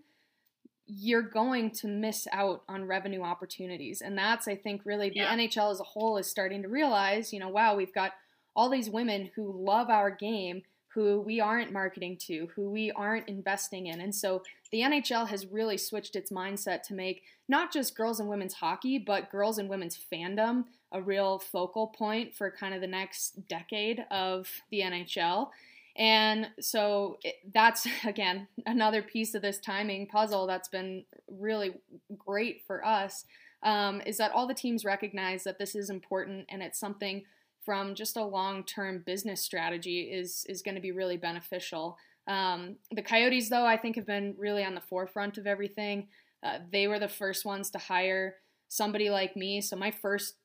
you're 0.85 1.23
going 1.23 1.71
to 1.71 1.87
miss 1.87 2.27
out 2.31 2.61
on 2.69 2.85
revenue 2.85 3.23
opportunities. 3.23 4.01
And 4.01 4.17
that's, 4.17 4.47
I 4.47 4.55
think, 4.55 4.81
really 4.85 5.09
the 5.09 5.15
yeah. 5.17 5.35
NHL 5.35 5.71
as 5.71 5.79
a 5.79 5.83
whole 5.83 6.17
is 6.17 6.29
starting 6.29 6.61
to 6.61 6.67
realize, 6.67 7.33
you 7.33 7.39
know, 7.39 7.49
wow, 7.49 7.75
we've 7.75 7.93
got 7.93 8.11
all 8.55 8.69
these 8.69 8.89
women 8.89 9.31
who 9.35 9.51
love 9.51 9.89
our 9.89 10.11
game, 10.11 10.61
who 10.93 11.19
we 11.21 11.41
aren't 11.41 11.73
marketing 11.73 12.17
to, 12.27 12.47
who 12.55 12.69
we 12.69 12.91
aren't 12.91 13.27
investing 13.27 13.87
in. 13.87 13.99
And 13.99 14.13
so 14.13 14.43
the 14.71 14.81
NHL 14.81 15.27
has 15.27 15.47
really 15.47 15.77
switched 15.77 16.15
its 16.15 16.31
mindset 16.31 16.83
to 16.83 16.93
make 16.93 17.23
not 17.49 17.73
just 17.73 17.97
girls 17.97 18.19
and 18.19 18.29
women's 18.29 18.53
hockey, 18.53 18.99
but 18.99 19.31
girls 19.31 19.57
and 19.57 19.69
women's 19.69 19.99
fandom 20.13 20.65
a 20.91 21.01
real 21.01 21.39
focal 21.39 21.87
point 21.87 22.33
for 22.33 22.49
kind 22.49 22.73
of 22.73 22.79
the 22.79 22.87
next 22.87 23.47
decade 23.49 24.05
of 24.11 24.49
the 24.71 24.81
NHL. 24.81 25.49
And 25.97 26.47
so 26.59 27.17
it, 27.23 27.35
that's, 27.53 27.87
again, 28.05 28.47
another 28.65 29.01
piece 29.01 29.33
of 29.33 29.41
this 29.41 29.59
timing 29.59 30.07
puzzle 30.07 30.47
that's 30.47 30.69
been 30.69 31.05
really 31.29 31.73
great 32.17 32.63
for 32.67 32.85
us 32.85 33.25
um, 33.63 34.01
is 34.05 34.17
that 34.17 34.31
all 34.31 34.47
the 34.47 34.53
teams 34.53 34.85
recognize 34.85 35.43
that 35.43 35.57
this 35.57 35.75
is 35.75 35.89
important 35.89 36.45
and 36.49 36.61
it's 36.61 36.79
something 36.79 37.23
from 37.63 37.95
just 37.95 38.15
a 38.15 38.23
long-term 38.23 39.01
business 39.05 39.41
strategy 39.41 40.01
is 40.01 40.45
is 40.47 40.61
going 40.61 40.75
to 40.75 40.81
be 40.81 40.91
really 40.91 41.17
beneficial. 41.17 41.97
Um, 42.27 42.75
the 42.91 43.01
Coyotes, 43.01 43.49
though, 43.49 43.65
I 43.65 43.75
think 43.75 43.95
have 43.95 44.05
been 44.05 44.35
really 44.37 44.63
on 44.63 44.75
the 44.75 44.81
forefront 44.81 45.39
of 45.39 45.47
everything. 45.47 46.07
Uh, 46.43 46.59
they 46.71 46.87
were 46.87 46.99
the 46.99 47.07
first 47.07 47.43
ones 47.43 47.71
to 47.71 47.79
hire 47.79 48.35
somebody 48.67 49.09
like 49.09 49.35
me. 49.35 49.61
So 49.61 49.75
my 49.75 49.89
first 49.89 50.35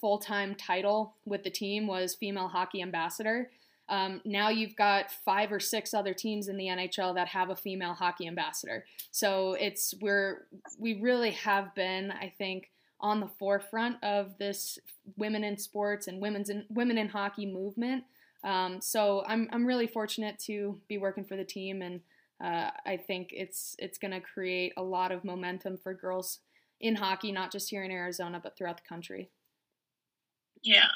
full-time 0.00 0.54
title 0.54 1.16
with 1.24 1.42
the 1.42 1.50
team 1.50 1.88
was 1.88 2.14
female 2.14 2.48
hockey 2.48 2.80
ambassador. 2.80 3.50
Um, 3.88 4.20
now 4.24 4.50
you've 4.50 4.76
got 4.76 5.10
five 5.10 5.50
or 5.50 5.60
six 5.60 5.94
other 5.94 6.12
teams 6.12 6.48
in 6.48 6.56
the 6.56 6.66
NHL 6.66 7.14
that 7.14 7.28
have 7.28 7.50
a 7.50 7.56
female 7.56 7.94
hockey 7.94 8.26
ambassador. 8.26 8.84
So 9.10 9.54
it's 9.54 9.94
we're 10.00 10.46
we 10.78 11.00
really 11.00 11.30
have 11.32 11.74
been, 11.74 12.10
I 12.10 12.32
think, 12.36 12.70
on 13.00 13.20
the 13.20 13.28
forefront 13.38 14.02
of 14.02 14.36
this 14.38 14.78
women 15.16 15.44
in 15.44 15.56
sports 15.56 16.08
and 16.08 16.20
women's 16.20 16.50
in, 16.50 16.66
women 16.68 16.98
in 16.98 17.08
hockey 17.08 17.46
movement. 17.46 18.04
Um, 18.44 18.80
so 18.80 19.24
I'm 19.26 19.48
I'm 19.52 19.66
really 19.66 19.86
fortunate 19.86 20.38
to 20.40 20.78
be 20.88 20.98
working 20.98 21.24
for 21.24 21.36
the 21.36 21.44
team, 21.44 21.82
and 21.82 22.00
uh, 22.42 22.70
I 22.86 22.96
think 22.96 23.30
it's 23.32 23.74
it's 23.78 23.98
going 23.98 24.12
to 24.12 24.20
create 24.20 24.72
a 24.76 24.82
lot 24.82 25.12
of 25.12 25.24
momentum 25.24 25.78
for 25.78 25.94
girls 25.94 26.40
in 26.80 26.94
hockey, 26.94 27.32
not 27.32 27.50
just 27.50 27.70
here 27.70 27.82
in 27.82 27.90
Arizona, 27.90 28.40
but 28.42 28.56
throughout 28.56 28.76
the 28.76 28.88
country. 28.88 29.30
Yeah. 30.62 30.88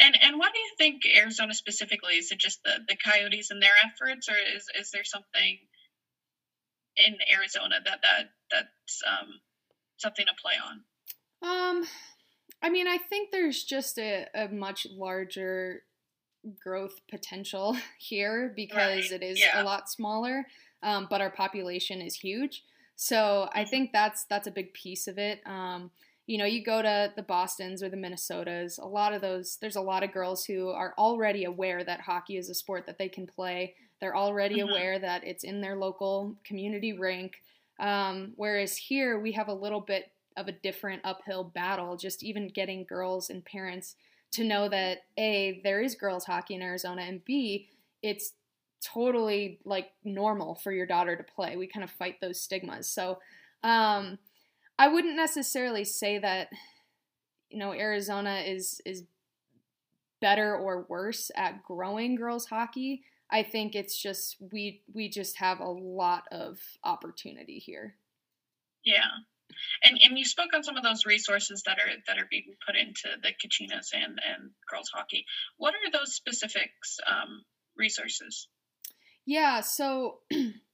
And 0.00 0.16
and 0.20 0.38
what 0.38 0.52
do 0.52 0.58
you 0.58 0.70
think 0.76 1.02
Arizona 1.16 1.54
specifically? 1.54 2.14
Is 2.14 2.32
it 2.32 2.38
just 2.38 2.62
the, 2.64 2.80
the 2.88 2.96
Coyotes 2.96 3.50
and 3.50 3.62
their 3.62 3.74
efforts, 3.84 4.28
or 4.28 4.34
is, 4.34 4.66
is 4.78 4.90
there 4.90 5.04
something 5.04 5.58
in 6.96 7.14
Arizona 7.32 7.76
that 7.84 8.00
that 8.02 8.30
that's 8.50 9.02
um, 9.06 9.40
something 9.98 10.26
to 10.26 10.32
play 10.40 10.54
on? 10.64 10.80
Um, 11.40 11.86
I 12.62 12.70
mean, 12.70 12.88
I 12.88 12.98
think 12.98 13.30
there's 13.30 13.62
just 13.64 13.98
a, 13.98 14.26
a 14.34 14.48
much 14.48 14.86
larger 14.90 15.82
growth 16.62 17.00
potential 17.10 17.76
here 17.98 18.52
because 18.54 19.10
right. 19.10 19.22
it 19.22 19.22
is 19.22 19.40
yeah. 19.40 19.62
a 19.62 19.64
lot 19.64 19.88
smaller, 19.88 20.46
um, 20.82 21.06
but 21.10 21.20
our 21.20 21.30
population 21.30 22.00
is 22.00 22.16
huge. 22.16 22.64
So 22.96 23.48
I 23.52 23.60
mm-hmm. 23.60 23.70
think 23.70 23.92
that's 23.92 24.24
that's 24.24 24.48
a 24.48 24.52
big 24.52 24.74
piece 24.74 25.06
of 25.06 25.18
it. 25.18 25.40
Um, 25.46 25.90
you 26.28 26.36
know, 26.36 26.44
you 26.44 26.62
go 26.62 26.82
to 26.82 27.10
the 27.16 27.22
Boston's 27.22 27.82
or 27.82 27.88
the 27.88 27.96
Minnesotas, 27.96 28.78
a 28.78 28.86
lot 28.86 29.14
of 29.14 29.22
those, 29.22 29.56
there's 29.62 29.76
a 29.76 29.80
lot 29.80 30.02
of 30.02 30.12
girls 30.12 30.44
who 30.44 30.68
are 30.68 30.92
already 30.98 31.44
aware 31.44 31.82
that 31.82 32.02
hockey 32.02 32.36
is 32.36 32.50
a 32.50 32.54
sport 32.54 32.84
that 32.84 32.98
they 32.98 33.08
can 33.08 33.26
play. 33.26 33.74
They're 33.98 34.14
already 34.14 34.58
mm-hmm. 34.58 34.68
aware 34.68 34.98
that 34.98 35.24
it's 35.24 35.42
in 35.42 35.62
their 35.62 35.74
local 35.74 36.36
community 36.44 36.92
rink. 36.92 37.32
Um, 37.80 38.34
whereas 38.36 38.76
here, 38.76 39.18
we 39.18 39.32
have 39.32 39.48
a 39.48 39.54
little 39.54 39.80
bit 39.80 40.12
of 40.36 40.48
a 40.48 40.52
different 40.52 41.00
uphill 41.02 41.44
battle, 41.44 41.96
just 41.96 42.22
even 42.22 42.48
getting 42.48 42.84
girls 42.84 43.30
and 43.30 43.42
parents 43.42 43.96
to 44.32 44.44
know 44.44 44.68
that 44.68 44.98
A, 45.18 45.62
there 45.64 45.80
is 45.80 45.94
girls 45.94 46.26
hockey 46.26 46.54
in 46.54 46.60
Arizona, 46.60 47.02
and 47.02 47.24
B, 47.24 47.70
it's 48.02 48.34
totally 48.84 49.60
like 49.64 49.86
normal 50.04 50.56
for 50.56 50.72
your 50.72 50.86
daughter 50.86 51.16
to 51.16 51.22
play. 51.22 51.56
We 51.56 51.68
kind 51.68 51.84
of 51.84 51.90
fight 51.90 52.16
those 52.20 52.38
stigmas. 52.38 52.86
So, 52.86 53.18
um, 53.64 54.18
I 54.78 54.88
wouldn't 54.88 55.16
necessarily 55.16 55.84
say 55.84 56.18
that 56.18 56.48
you 57.50 57.58
know 57.58 57.72
Arizona 57.72 58.42
is 58.46 58.80
is 58.84 59.04
better 60.20 60.56
or 60.56 60.86
worse 60.88 61.30
at 61.36 61.62
growing 61.62 62.16
girls 62.16 62.46
hockey. 62.46 63.02
I 63.30 63.42
think 63.42 63.74
it's 63.74 64.00
just 64.00 64.36
we 64.52 64.82
we 64.92 65.08
just 65.08 65.36
have 65.38 65.60
a 65.60 65.68
lot 65.68 66.24
of 66.32 66.58
opportunity 66.84 67.58
here. 67.58 67.96
Yeah. 68.84 69.10
And 69.82 69.98
and 70.02 70.18
you 70.18 70.24
spoke 70.24 70.54
on 70.54 70.62
some 70.62 70.76
of 70.76 70.82
those 70.82 71.06
resources 71.06 71.62
that 71.66 71.78
are 71.78 71.90
that 72.06 72.18
are 72.18 72.28
being 72.30 72.54
put 72.66 72.76
into 72.76 73.08
the 73.22 73.28
Kachinas 73.28 73.92
and 73.92 74.18
and 74.24 74.50
girls 74.70 74.90
hockey. 74.94 75.24
What 75.56 75.74
are 75.74 75.90
those 75.90 76.14
specifics 76.14 76.98
um, 77.06 77.44
resources? 77.76 78.48
Yeah, 79.26 79.60
so 79.60 80.20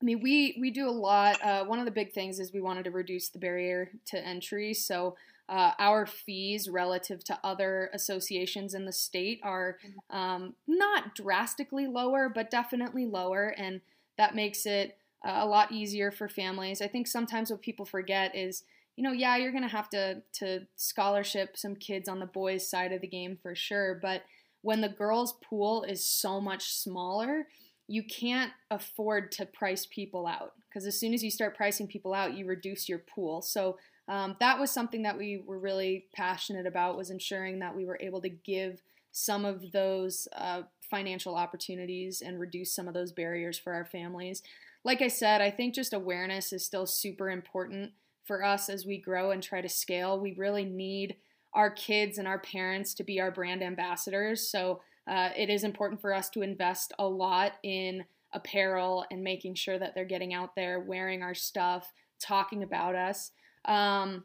I 0.00 0.04
mean, 0.04 0.20
we 0.22 0.56
we 0.60 0.70
do 0.70 0.88
a 0.88 0.90
lot. 0.90 1.42
Uh, 1.42 1.64
one 1.64 1.78
of 1.78 1.84
the 1.84 1.90
big 1.90 2.12
things 2.12 2.38
is 2.38 2.52
we 2.52 2.60
wanted 2.60 2.84
to 2.84 2.90
reduce 2.90 3.28
the 3.28 3.38
barrier 3.38 3.90
to 4.06 4.18
entry. 4.26 4.74
So 4.74 5.16
uh, 5.48 5.72
our 5.78 6.06
fees 6.06 6.68
relative 6.68 7.22
to 7.24 7.38
other 7.44 7.90
associations 7.92 8.74
in 8.74 8.86
the 8.86 8.92
state 8.92 9.40
are 9.42 9.78
um, 10.10 10.54
not 10.66 11.14
drastically 11.14 11.86
lower, 11.86 12.28
but 12.28 12.50
definitely 12.50 13.06
lower, 13.06 13.54
and 13.56 13.80
that 14.16 14.34
makes 14.34 14.66
it 14.66 14.96
uh, 15.26 15.38
a 15.40 15.46
lot 15.46 15.72
easier 15.72 16.10
for 16.10 16.28
families. 16.28 16.80
I 16.80 16.88
think 16.88 17.06
sometimes 17.06 17.50
what 17.50 17.62
people 17.62 17.84
forget 17.84 18.34
is, 18.34 18.64
you 18.96 19.04
know, 19.04 19.12
yeah, 19.12 19.36
you're 19.36 19.52
going 19.52 19.62
to 19.62 19.68
have 19.68 19.90
to 19.90 20.22
to 20.34 20.66
scholarship 20.76 21.56
some 21.56 21.76
kids 21.76 22.08
on 22.08 22.20
the 22.20 22.26
boys' 22.26 22.68
side 22.68 22.92
of 22.92 23.00
the 23.00 23.06
game 23.06 23.38
for 23.42 23.54
sure, 23.54 23.98
but 24.00 24.22
when 24.62 24.80
the 24.80 24.88
girls' 24.88 25.34
pool 25.42 25.82
is 25.82 26.04
so 26.04 26.40
much 26.40 26.72
smaller 26.72 27.46
you 27.86 28.02
can't 28.02 28.52
afford 28.70 29.30
to 29.32 29.46
price 29.46 29.86
people 29.86 30.26
out 30.26 30.52
because 30.68 30.86
as 30.86 30.98
soon 30.98 31.14
as 31.14 31.22
you 31.22 31.30
start 31.30 31.56
pricing 31.56 31.86
people 31.86 32.14
out, 32.14 32.34
you 32.34 32.46
reduce 32.46 32.88
your 32.88 32.98
pool. 32.98 33.42
So 33.42 33.78
um, 34.08 34.36
that 34.40 34.58
was 34.58 34.70
something 34.70 35.02
that 35.02 35.16
we 35.16 35.42
were 35.46 35.58
really 35.58 36.06
passionate 36.14 36.66
about 36.66 36.96
was 36.96 37.10
ensuring 37.10 37.58
that 37.60 37.74
we 37.74 37.84
were 37.84 37.98
able 38.00 38.20
to 38.22 38.28
give 38.28 38.82
some 39.12 39.44
of 39.44 39.72
those 39.72 40.26
uh, 40.36 40.62
financial 40.90 41.36
opportunities 41.36 42.20
and 42.20 42.40
reduce 42.40 42.74
some 42.74 42.88
of 42.88 42.94
those 42.94 43.12
barriers 43.12 43.58
for 43.58 43.72
our 43.72 43.84
families. 43.84 44.42
Like 44.84 45.00
I 45.00 45.08
said, 45.08 45.40
I 45.40 45.50
think 45.50 45.74
just 45.74 45.94
awareness 45.94 46.52
is 46.52 46.64
still 46.64 46.86
super 46.86 47.30
important 47.30 47.92
for 48.24 48.42
us 48.42 48.68
as 48.68 48.84
we 48.84 48.98
grow 48.98 49.30
and 49.30 49.42
try 49.42 49.60
to 49.60 49.68
scale. 49.68 50.18
We 50.18 50.34
really 50.34 50.64
need 50.64 51.16
our 51.54 51.70
kids 51.70 52.18
and 52.18 52.26
our 52.26 52.40
parents 52.40 52.94
to 52.94 53.04
be 53.04 53.20
our 53.20 53.30
brand 53.30 53.62
ambassadors. 53.62 54.48
So 54.48 54.80
uh, 55.06 55.30
it 55.36 55.50
is 55.50 55.64
important 55.64 56.00
for 56.00 56.12
us 56.14 56.30
to 56.30 56.42
invest 56.42 56.92
a 56.98 57.06
lot 57.06 57.52
in 57.62 58.04
apparel 58.32 59.04
and 59.10 59.22
making 59.22 59.54
sure 59.54 59.78
that 59.78 59.94
they're 59.94 60.04
getting 60.04 60.34
out 60.34 60.54
there, 60.56 60.80
wearing 60.80 61.22
our 61.22 61.34
stuff, 61.34 61.92
talking 62.20 62.62
about 62.62 62.94
us. 62.94 63.30
Um, 63.64 64.24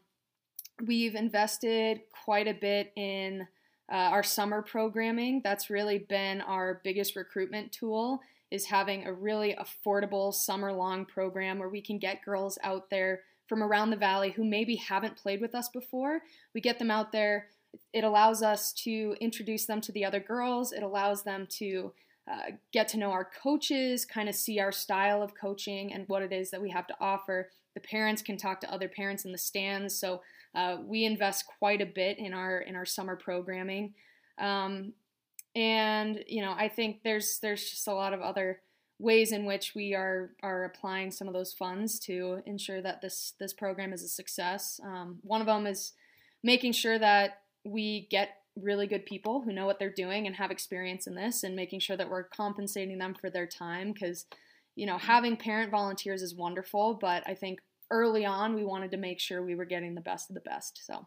we've 0.86 1.16
invested 1.16 2.02
quite 2.26 2.48
a 2.48 2.54
bit 2.54 2.92
in 2.96 3.48
uh, 3.92 3.96
our 3.96 4.24
summer 4.24 4.62
programming. 4.62 5.42
That's 5.44 5.70
really 5.70 6.00
been 6.00 6.42
our 6.42 6.82
biggest 6.84 7.16
recruitment 7.16 7.72
tool 7.72 8.22
is 8.52 8.66
having 8.66 9.06
a 9.06 9.14
really 9.14 9.56
affordable 9.56 10.34
summer 10.34 10.74
long 10.74 11.06
program 11.06 11.60
where 11.60 11.70
we 11.70 11.82
can 11.82 12.00
get 12.00 12.26
girls 12.26 12.58
out 12.64 12.90
there 12.90 13.22
from 13.48 13.64
around 13.64 13.90
the 13.90 13.96
valley 13.96 14.32
who 14.32 14.44
maybe 14.44 14.76
haven't 14.76 15.18
played 15.18 15.42
with 15.42 15.56
us 15.56 15.70
before. 15.70 16.22
We 16.54 16.62
get 16.62 16.80
them 16.80 16.92
out 16.92 17.12
there 17.12 17.48
it 17.94 18.04
allows 18.04 18.42
us 18.44 18.72
to 18.74 19.16
introduce 19.20 19.66
them 19.66 19.82
to 19.82 19.92
the 19.92 20.06
other 20.06 20.20
girls. 20.20 20.72
It 20.72 20.84
allows 20.84 21.24
them 21.24 21.48
to 21.52 21.94
uh, 22.30 22.52
get 22.72 22.88
to 22.90 22.98
know 22.98 23.12
our 23.12 23.26
coaches, 23.26 24.06
kind 24.06 24.30
of 24.30 24.36
see 24.36 24.60
our 24.60 24.72
style 24.72 25.24
of 25.24 25.34
coaching 25.34 25.92
and 25.92 26.08
what 26.08 26.22
it 26.22 26.32
is 26.32 26.52
that 26.52 26.62
we 26.62 26.70
have 26.70 26.86
to 26.88 26.96
offer. 27.00 27.50
The 27.74 27.80
parents 27.80 28.22
can 28.22 28.38
talk 28.38 28.62
to 28.62 28.72
other 28.72 28.88
parents 28.88 29.26
in 29.26 29.32
the 29.32 29.38
stands. 29.38 29.96
So 29.96 30.22
uh, 30.54 30.78
we 30.84 31.06
invest 31.06 31.46
quite 31.60 31.82
a 31.82 31.86
bit 31.86 32.20
in 32.20 32.34
our 32.34 32.60
in 32.60 32.76
our 32.76 32.86
summer 32.86 33.16
programming, 33.16 33.94
um, 34.40 34.94
and 35.56 36.24
you 36.28 36.42
know 36.42 36.54
I 36.58 36.70
think 36.70 37.04
there's 37.04 37.40
there's 37.40 37.70
just 37.70 37.88
a 37.88 37.94
lot 37.94 38.14
of 38.14 38.22
other 38.22 38.62
ways 38.98 39.32
in 39.32 39.46
which 39.46 39.74
we 39.76 39.94
are 39.94 40.32
are 40.42 40.66
applying 40.66 41.12
some 41.12 41.28
of 41.28 41.34
those 41.34 41.54
funds 41.54 42.00
to 42.00 42.42
ensure 42.48 42.82
that 42.82 43.02
this 43.02 43.34
this 43.40 43.54
program 43.54 43.94
is 43.94 44.04
a 44.04 44.08
success. 44.08 44.80
Um, 44.84 45.20
one 45.22 45.42
of 45.42 45.48
them 45.48 45.68
is 45.68 45.94
making 46.44 46.72
sure 46.72 46.98
that 46.98 47.42
we 47.66 48.08
get 48.10 48.30
really 48.56 48.88
good 48.88 49.06
people 49.06 49.42
who 49.42 49.54
know 49.54 49.66
what 49.66 49.80
they're 49.80 49.94
doing 49.94 50.28
and 50.28 50.36
have 50.36 50.52
experience 50.52 51.08
in 51.08 51.16
this 51.16 51.44
and 51.44 51.56
making 51.56 51.80
sure 51.80 51.96
that 51.96 52.10
we're 52.10 52.24
compensating 52.24 52.98
them 52.98 53.14
for 53.14 53.30
their 53.30 53.48
time 53.48 53.94
because 53.94 54.26
you 54.80 54.86
know, 54.86 54.98
having 54.98 55.36
parent 55.36 55.72
volunteers 55.72 56.22
is 56.22 56.34
wonderful, 56.34 56.98
but 57.02 57.24
I 57.28 57.34
think 57.34 57.60
early 57.92 58.26
on 58.26 58.56
we 58.56 58.64
wanted 58.64 58.92
to 58.92 58.98
make 58.98 59.20
sure 59.20 59.44
we 59.44 59.56
were 59.56 59.66
getting 59.66 59.94
the 59.94 60.00
best 60.00 60.30
of 60.30 60.36
the 60.36 60.40
best. 60.40 60.80
So 60.86 61.06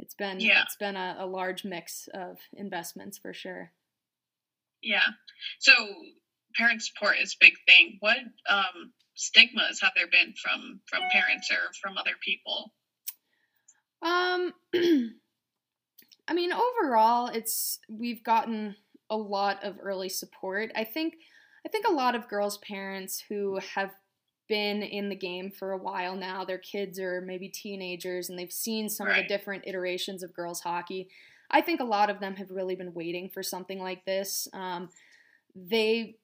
it's 0.00 0.14
been 0.14 0.40
yeah. 0.40 0.62
it's 0.62 0.74
been 0.74 0.96
a, 0.96 1.16
a 1.20 1.26
large 1.26 1.64
mix 1.64 2.08
of 2.12 2.38
investments 2.54 3.18
for 3.18 3.32
sure. 3.32 3.70
Yeah. 4.82 5.06
So 5.60 5.72
parent 6.56 6.82
support 6.82 7.18
is 7.22 7.36
a 7.40 7.44
big 7.44 7.54
thing. 7.68 7.98
What 8.00 8.18
um, 8.50 8.92
stigmas 9.14 9.80
have 9.82 9.92
there 9.94 10.08
been 10.08 10.34
from 10.34 10.80
from 10.86 11.02
parents 11.12 11.48
or 11.52 11.72
from 11.80 11.96
other 11.96 12.16
people? 12.20 12.72
Um, 14.02 14.52
I 16.28 16.34
mean, 16.34 16.50
overall, 16.52 17.28
it's 17.28 17.78
we've 17.88 18.22
gotten 18.24 18.76
a 19.10 19.16
lot 19.16 19.62
of 19.62 19.76
early 19.80 20.08
support. 20.08 20.72
I 20.74 20.84
think 20.84 21.14
I 21.64 21.68
think 21.68 21.86
a 21.86 21.92
lot 21.92 22.14
of 22.14 22.28
girls' 22.28 22.58
parents 22.58 23.24
who 23.28 23.58
have 23.74 23.92
been 24.48 24.82
in 24.82 25.08
the 25.08 25.16
game 25.16 25.50
for 25.50 25.72
a 25.72 25.78
while 25.78 26.14
now, 26.14 26.44
their 26.44 26.58
kids 26.58 27.00
are 27.00 27.20
maybe 27.20 27.48
teenagers, 27.48 28.28
and 28.28 28.38
they've 28.38 28.52
seen 28.52 28.88
some 28.88 29.06
right. 29.08 29.18
of 29.18 29.24
the 29.24 29.28
different 29.28 29.64
iterations 29.66 30.22
of 30.22 30.34
girls' 30.34 30.60
hockey. 30.60 31.08
I 31.50 31.60
think 31.60 31.80
a 31.80 31.84
lot 31.84 32.10
of 32.10 32.20
them 32.20 32.36
have 32.36 32.50
really 32.50 32.74
been 32.74 32.94
waiting 32.94 33.28
for 33.28 33.42
something 33.42 33.80
like 33.80 34.04
this. 34.04 34.48
Um, 34.52 34.88
they 35.54 36.16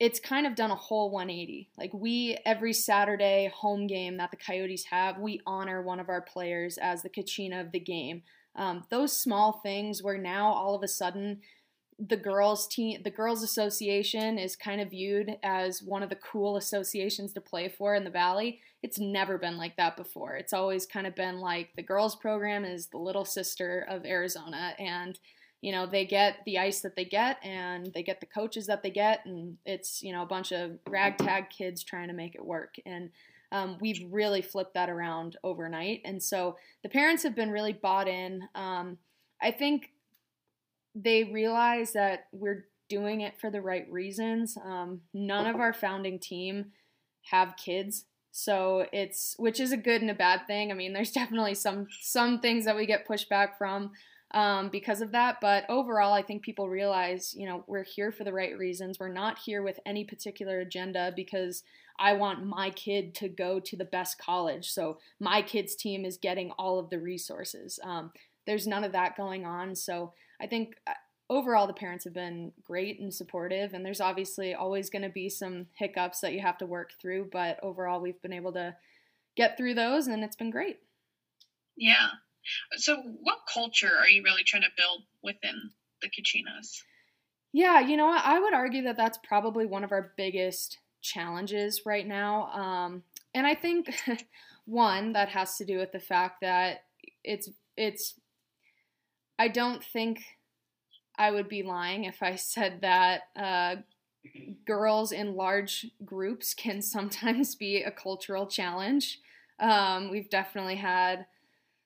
it's 0.00 0.18
kind 0.18 0.46
of 0.46 0.56
done 0.56 0.72
a 0.72 0.76
whole 0.76 1.10
180. 1.10 1.70
Like 1.78 1.94
we 1.94 2.36
every 2.44 2.72
Saturday 2.72 3.50
home 3.54 3.86
game 3.86 4.16
that 4.16 4.30
the 4.30 4.36
Coyotes 4.36 4.84
have, 4.86 5.18
we 5.18 5.40
honor 5.46 5.82
one 5.82 6.00
of 6.00 6.08
our 6.08 6.20
players 6.20 6.78
as 6.78 7.02
the 7.02 7.08
Kachina 7.08 7.60
of 7.60 7.72
the 7.72 7.80
game. 7.80 8.22
Um, 8.56 8.84
those 8.90 9.18
small 9.18 9.60
things 9.62 10.02
where 10.02 10.18
now 10.18 10.52
all 10.52 10.74
of 10.74 10.82
a 10.82 10.88
sudden 10.88 11.40
the 11.98 12.16
girls 12.16 12.66
team 12.66 13.00
the 13.04 13.10
girls 13.10 13.42
association 13.42 14.36
is 14.36 14.56
kind 14.56 14.80
of 14.80 14.90
viewed 14.90 15.36
as 15.44 15.80
one 15.80 16.02
of 16.02 16.10
the 16.10 16.16
cool 16.16 16.56
associations 16.56 17.32
to 17.32 17.40
play 17.40 17.68
for 17.68 17.94
in 17.94 18.04
the 18.04 18.10
valley. 18.10 18.60
It's 18.82 18.98
never 18.98 19.38
been 19.38 19.56
like 19.56 19.76
that 19.76 19.96
before. 19.96 20.36
It's 20.36 20.52
always 20.52 20.86
kind 20.86 21.06
of 21.06 21.14
been 21.14 21.38
like 21.40 21.70
the 21.76 21.82
girls 21.82 22.16
program 22.16 22.64
is 22.64 22.88
the 22.88 22.98
little 22.98 23.24
sister 23.24 23.86
of 23.88 24.04
arizona 24.04 24.74
and 24.78 25.18
you 25.64 25.72
know 25.72 25.86
they 25.86 26.04
get 26.04 26.36
the 26.44 26.58
ice 26.58 26.82
that 26.82 26.94
they 26.94 27.06
get 27.06 27.38
and 27.42 27.90
they 27.94 28.02
get 28.02 28.20
the 28.20 28.26
coaches 28.26 28.66
that 28.66 28.82
they 28.82 28.90
get 28.90 29.24
and 29.24 29.56
it's 29.64 30.02
you 30.02 30.12
know 30.12 30.20
a 30.20 30.26
bunch 30.26 30.52
of 30.52 30.72
ragtag 30.86 31.48
kids 31.48 31.82
trying 31.82 32.08
to 32.08 32.14
make 32.14 32.34
it 32.34 32.44
work. 32.44 32.74
And 32.84 33.08
um, 33.50 33.78
we've 33.80 34.02
really 34.10 34.42
flipped 34.42 34.74
that 34.74 34.90
around 34.90 35.38
overnight. 35.42 36.02
And 36.04 36.22
so 36.22 36.56
the 36.82 36.90
parents 36.90 37.22
have 37.22 37.34
been 37.34 37.50
really 37.50 37.72
bought 37.72 38.08
in. 38.08 38.42
Um, 38.54 38.98
i 39.40 39.50
think 39.50 39.90
they 40.94 41.24
realize 41.24 41.94
that 41.94 42.26
we're 42.30 42.66
doing 42.90 43.22
it 43.22 43.40
for 43.40 43.50
the 43.50 43.62
right 43.62 43.90
reasons. 43.90 44.58
Um, 44.62 45.00
none 45.14 45.46
of 45.46 45.56
our 45.56 45.72
founding 45.72 46.18
team 46.18 46.72
have 47.30 47.56
kids. 47.56 48.04
So 48.32 48.86
it's 48.92 49.34
which 49.38 49.60
is 49.60 49.72
a 49.72 49.78
good 49.78 50.02
and 50.02 50.10
a 50.10 50.14
bad 50.14 50.46
thing. 50.46 50.70
I 50.70 50.74
mean 50.74 50.92
there's 50.92 51.12
definitely 51.20 51.54
some 51.54 51.86
some 52.02 52.40
things 52.40 52.66
that 52.66 52.76
we 52.76 52.84
get 52.84 53.08
pushback 53.08 53.56
from 53.56 53.92
um, 54.34 54.68
because 54.68 55.00
of 55.00 55.12
that. 55.12 55.40
But 55.40 55.64
overall, 55.70 56.12
I 56.12 56.22
think 56.22 56.42
people 56.42 56.68
realize, 56.68 57.34
you 57.36 57.46
know, 57.46 57.64
we're 57.66 57.84
here 57.84 58.12
for 58.12 58.24
the 58.24 58.32
right 58.32 58.58
reasons. 58.58 58.98
We're 58.98 59.08
not 59.08 59.38
here 59.38 59.62
with 59.62 59.80
any 59.86 60.04
particular 60.04 60.60
agenda 60.60 61.12
because 61.14 61.62
I 61.98 62.14
want 62.14 62.44
my 62.44 62.70
kid 62.70 63.14
to 63.16 63.28
go 63.28 63.60
to 63.60 63.76
the 63.76 63.84
best 63.84 64.18
college. 64.18 64.70
So 64.70 64.98
my 65.20 65.40
kid's 65.40 65.76
team 65.76 66.04
is 66.04 66.18
getting 66.18 66.50
all 66.52 66.78
of 66.78 66.90
the 66.90 66.98
resources. 66.98 67.78
Um, 67.82 68.10
there's 68.46 68.66
none 68.66 68.84
of 68.84 68.92
that 68.92 69.16
going 69.16 69.46
on. 69.46 69.76
So 69.76 70.12
I 70.40 70.48
think 70.48 70.74
uh, 70.86 70.92
overall 71.30 71.66
the 71.66 71.72
parents 71.72 72.04
have 72.04 72.12
been 72.12 72.52
great 72.64 73.00
and 73.00 73.14
supportive 73.14 73.72
and 73.72 73.86
there's 73.86 74.00
obviously 74.00 74.52
always 74.52 74.90
going 74.90 75.02
to 75.02 75.08
be 75.08 75.28
some 75.28 75.66
hiccups 75.74 76.20
that 76.20 76.34
you 76.34 76.40
have 76.40 76.58
to 76.58 76.66
work 76.66 76.90
through 77.00 77.28
but 77.32 77.58
overall 77.62 78.00
we've 78.00 78.20
been 78.20 78.32
able 78.32 78.52
to 78.52 78.74
get 79.34 79.56
through 79.56 79.72
those 79.74 80.06
and 80.06 80.22
it's 80.22 80.36
been 80.36 80.50
great 80.50 80.80
yeah 81.76 82.08
so, 82.76 82.96
what 83.22 83.38
culture 83.52 83.90
are 83.98 84.08
you 84.08 84.22
really 84.22 84.44
trying 84.44 84.62
to 84.62 84.68
build 84.76 85.02
within 85.22 85.70
the 86.02 86.08
Kachinas? 86.08 86.82
Yeah, 87.52 87.80
you 87.80 87.96
know, 87.96 88.08
I 88.08 88.40
would 88.40 88.52
argue 88.52 88.82
that 88.82 88.96
that's 88.96 89.18
probably 89.22 89.64
one 89.64 89.84
of 89.84 89.92
our 89.92 90.12
biggest 90.16 90.78
challenges 91.02 91.82
right 91.86 92.06
now. 92.06 92.46
Um, 92.48 93.02
and 93.32 93.46
I 93.46 93.54
think 93.54 93.94
one 94.64 95.12
that 95.12 95.28
has 95.28 95.56
to 95.58 95.64
do 95.64 95.78
with 95.78 95.92
the 95.92 96.00
fact 96.00 96.40
that 96.40 96.84
it's 97.22 97.48
it's. 97.76 98.14
I 99.38 99.48
don't 99.48 99.82
think 99.82 100.20
I 101.16 101.30
would 101.30 101.48
be 101.48 101.62
lying 101.62 102.04
if 102.04 102.22
I 102.22 102.36
said 102.36 102.80
that 102.82 103.22
uh, 103.36 103.76
girls 104.64 105.12
in 105.12 105.34
large 105.34 105.86
groups 106.04 106.54
can 106.54 106.82
sometimes 106.82 107.54
be 107.54 107.82
a 107.82 107.90
cultural 107.90 108.46
challenge. 108.46 109.20
Um, 109.60 110.10
we've 110.10 110.30
definitely 110.30 110.76
had 110.76 111.26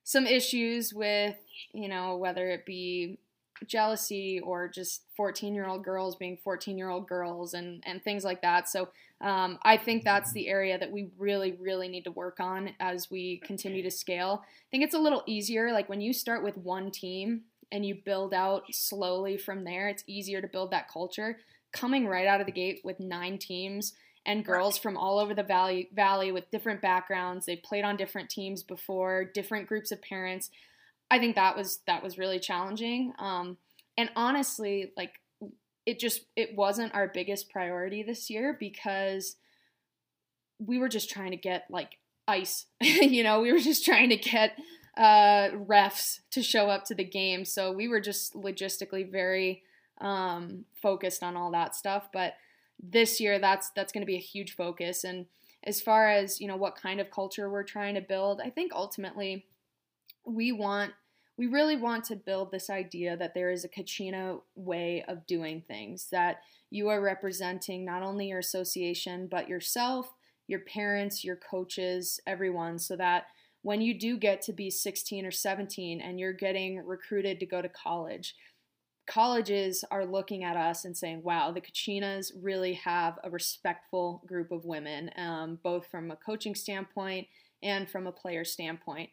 some 0.09 0.27
issues 0.27 0.95
with, 0.95 1.37
you 1.75 1.87
know, 1.87 2.17
whether 2.17 2.49
it 2.49 2.65
be 2.65 3.19
jealousy 3.67 4.41
or 4.43 4.67
just 4.67 5.03
14 5.19 5.55
year 5.55 5.67
old 5.67 5.85
girls 5.85 6.17
being 6.17 6.39
14 6.43 6.79
year 6.79 6.89
old 6.89 7.07
girls 7.07 7.53
and, 7.53 7.83
and 7.85 8.03
things 8.03 8.25
like 8.25 8.41
that. 8.41 8.71
So 8.71 8.89
um, 9.21 9.59
I 9.65 9.77
think 9.77 10.05
that's 10.05 10.33
the 10.33 10.49
area 10.49 10.79
that 10.79 10.91
we 10.91 11.11
really, 11.19 11.59
really 11.61 11.89
need 11.89 12.05
to 12.05 12.11
work 12.11 12.41
on 12.41 12.71
as 12.81 13.11
we 13.11 13.43
continue 13.45 13.83
to 13.83 13.91
scale. 13.91 14.41
I 14.47 14.69
think 14.71 14.83
it's 14.83 14.95
a 14.95 14.99
little 14.99 15.25
easier. 15.27 15.73
Like 15.73 15.91
when 15.91 16.01
you 16.01 16.15
start 16.15 16.43
with 16.43 16.57
one 16.57 16.91
team 16.91 17.43
and 17.71 17.85
you 17.85 17.99
build 18.03 18.33
out 18.33 18.63
slowly 18.71 19.37
from 19.37 19.65
there, 19.65 19.91
it's 19.91 20.05
easier 20.07 20.41
to 20.41 20.49
build 20.49 20.71
that 20.71 20.91
culture. 20.91 21.37
Coming 21.73 22.07
right 22.07 22.27
out 22.27 22.41
of 22.41 22.47
the 22.47 22.53
gate 22.53 22.81
with 22.83 22.99
nine 22.99 23.37
teams 23.37 23.93
and 24.29 24.45
girls 24.45 24.77
from 24.77 24.99
all 24.99 25.19
over 25.19 25.33
the 25.33 25.43
valley 25.43 25.89
valley 25.95 26.31
with 26.31 26.51
different 26.51 26.83
backgrounds. 26.83 27.47
They've 27.47 27.63
played 27.63 27.83
on 27.83 27.97
different 27.97 28.29
teams 28.29 28.63
before, 28.63 29.25
different 29.25 29.67
groups 29.67 29.91
of 29.91 30.03
parents. 30.03 30.51
I 31.11 31.19
think 31.19 31.35
that 31.35 31.57
was 31.57 31.81
that 31.87 32.03
was 32.03 32.19
really 32.19 32.39
challenging. 32.39 33.15
Um, 33.19 33.57
and 33.97 34.11
honestly, 34.15 34.93
like 34.99 35.15
it 35.87 35.99
just 35.99 36.27
it 36.37 36.55
wasn't 36.55 36.95
our 36.95 37.09
biggest 37.09 37.49
priority 37.49 38.03
this 38.03 38.29
year 38.29 38.55
because 38.61 39.37
we 40.59 40.79
were 40.79 40.91
just 40.91 41.09
trying 41.09 41.31
to 41.31 41.39
get 41.39 41.65
like 41.71 41.99
ice. 42.29 42.67
you 42.83 43.23
know, 43.23 43.41
we 43.41 43.51
were 43.51 43.59
just 43.59 43.87
trying 43.87 44.11
to 44.11 44.17
get 44.19 44.53
uh, 44.99 45.53
refs 45.53 46.21
to 46.33 46.43
show 46.43 46.69
up 46.69 46.85
to 46.85 46.95
the 46.95 47.05
game. 47.05 47.47
So 47.47 47.73
we 47.73 47.89
were 47.89 48.01
just 48.01 48.35
logistically 48.35 49.11
very 49.11 49.63
um, 50.03 50.67
focused 50.83 51.23
on 51.23 51.35
all 51.35 51.51
that 51.53 51.75
stuff. 51.75 52.11
But 52.13 52.35
this 52.81 53.21
year 53.21 53.39
that's 53.39 53.71
that's 53.71 53.93
going 53.93 54.03
to 54.03 54.07
be 54.07 54.17
a 54.17 54.21
huge 54.21 54.55
focus. 54.55 55.05
And 55.05 55.27
as 55.65 55.81
far 55.81 56.09
as 56.09 56.41
you 56.41 56.47
know 56.47 56.57
what 56.57 56.77
kind 56.77 57.01
of 57.01 57.11
culture 57.11 57.51
we're 57.51 57.65
trying 57.65 57.97
to 57.97 58.01
build 58.01 58.41
i 58.41 58.49
think 58.49 58.71
ultimately 58.73 59.45
we 60.25 60.53
want 60.53 60.93
we 61.37 61.47
really 61.47 61.77
want 61.77 62.05
to 62.05 62.15
build 62.15 62.51
this 62.51 62.71
idea 62.71 63.17
that 63.17 63.35
there 63.35 63.51
is 63.51 63.65
a 63.65 63.69
kachina 63.69 64.41
way 64.55 65.05
of 65.09 65.27
doing 65.27 65.61
things 65.67 66.07
that 66.13 66.43
you 66.71 66.89
are 66.89 67.01
representing 67.01 67.85
not 67.85 68.05
only 68.05 68.29
your 68.29 68.39
association 68.39 69.27
but 69.29 69.49
yourself 69.49 70.15
your 70.49 70.61
parents 70.61 71.23
your 71.23 71.37
coaches 71.37 72.19
everyone. 72.27 72.79
So 72.79 72.97
that 72.97 73.27
when 73.63 73.81
you 73.81 73.97
do 73.99 74.17
get 74.17 74.43
to 74.43 74.53
be 74.53 74.71
16 74.71 75.25
or 75.25 75.31
17 75.31 76.01
and 76.01 76.19
you're 76.19 76.33
getting 76.33 76.85
recruited 76.85 77.39
to 77.39 77.47
go 77.47 77.63
to 77.63 77.69
college 77.69 78.35
colleges 79.09 79.85
are 79.91 80.05
looking 80.05 80.45
at 80.45 80.57
us 80.57 80.85
and 80.85 80.97
saying, 80.97 81.23
wow, 81.23 81.51
the 81.51 81.61
Kachinas 81.61 82.31
really 82.41 82.75
have 82.75 83.19
a 83.25 83.31
respectful 83.31 84.23
group 84.27 84.53
of 84.53 84.65
women, 84.65 85.11
um, 85.17 85.59
both 85.63 85.87
from 85.87 86.11
a 86.11 86.17
coaching 86.17 86.55
standpoint 86.55 87.27
and 87.63 87.89
from 87.89 88.07
a 88.07 88.13
player 88.13 88.45
standpoint. 88.45 89.09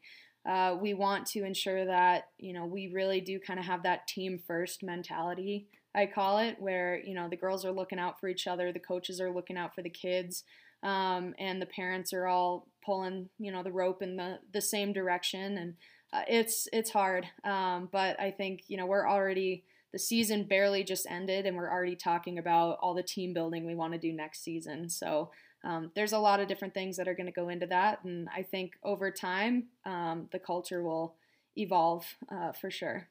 Uh, 0.47 0.75
we 0.79 0.93
want 0.93 1.25
to 1.25 1.43
ensure 1.43 1.86
that, 1.86 2.25
you 2.38 2.53
know, 2.53 2.65
we 2.65 2.91
really 2.93 3.21
do 3.21 3.39
kind 3.39 3.60
of 3.60 3.65
have 3.65 3.84
that 3.84 4.08
team 4.08 4.39
first 4.45 4.84
mentality, 4.84 5.67
I 5.95 6.05
call 6.05 6.39
it, 6.39 6.58
where, 6.60 7.01
you 7.03 7.15
know, 7.15 7.29
the 7.29 7.38
girls 7.38 7.65
are 7.65 7.71
looking 7.71 7.97
out 7.97 8.19
for 8.19 8.27
each 8.27 8.45
other, 8.45 8.71
the 8.71 8.79
coaches 8.79 9.19
are 9.21 9.34
looking 9.34 9.58
out 9.58 9.73
for 9.73 9.81
the 9.81 9.89
kids. 9.89 10.43
Um, 10.84 11.34
and 11.39 11.60
the 11.60 11.65
parents 11.65 12.13
are 12.13 12.27
all 12.27 12.67
pulling, 12.86 13.29
you 13.39 13.51
know, 13.51 13.63
the 13.63 13.71
rope 13.71 14.03
in 14.03 14.17
the, 14.17 14.39
the 14.53 14.62
same 14.62 14.93
direction, 14.93 15.58
and 15.58 15.73
uh, 16.13 16.21
it's 16.27 16.67
it's 16.71 16.91
hard. 16.91 17.25
Um, 17.43 17.89
but 17.91 18.19
I 18.19 18.29
think 18.29 18.63
you 18.67 18.77
know 18.77 18.86
we're 18.86 19.10
already 19.10 19.63
the 19.95 19.99
season 19.99 20.43
barely 20.43 20.84
just 20.84 21.08
ended 21.10 21.45
and 21.45 21.55
we're 21.55 21.71
already 21.71 21.95
talking 21.95 22.38
about 22.38 22.77
all 22.81 22.93
the 22.93 23.01
team 23.01 23.34
building 23.34 23.65
we 23.65 23.75
want 23.75 23.93
to 23.93 23.97
do 23.97 24.12
next 24.12 24.43
season. 24.43 24.89
So 24.89 25.31
um, 25.63 25.89
there's 25.95 26.12
a 26.12 26.19
lot 26.19 26.41
of 26.41 26.49
different 26.49 26.73
things 26.73 26.97
that 26.97 27.08
are 27.08 27.13
going 27.13 27.27
to 27.27 27.31
go 27.31 27.47
into 27.47 27.65
that. 27.67 28.03
And 28.03 28.27
I 28.36 28.43
think 28.43 28.73
over 28.84 29.10
time, 29.10 29.67
um, 29.86 30.27
the 30.34 30.39
culture 30.39 30.84
will 30.84 31.15
evolve 31.55 32.05
uh, 32.29 32.51
for 32.51 32.69
sure. 32.69 33.08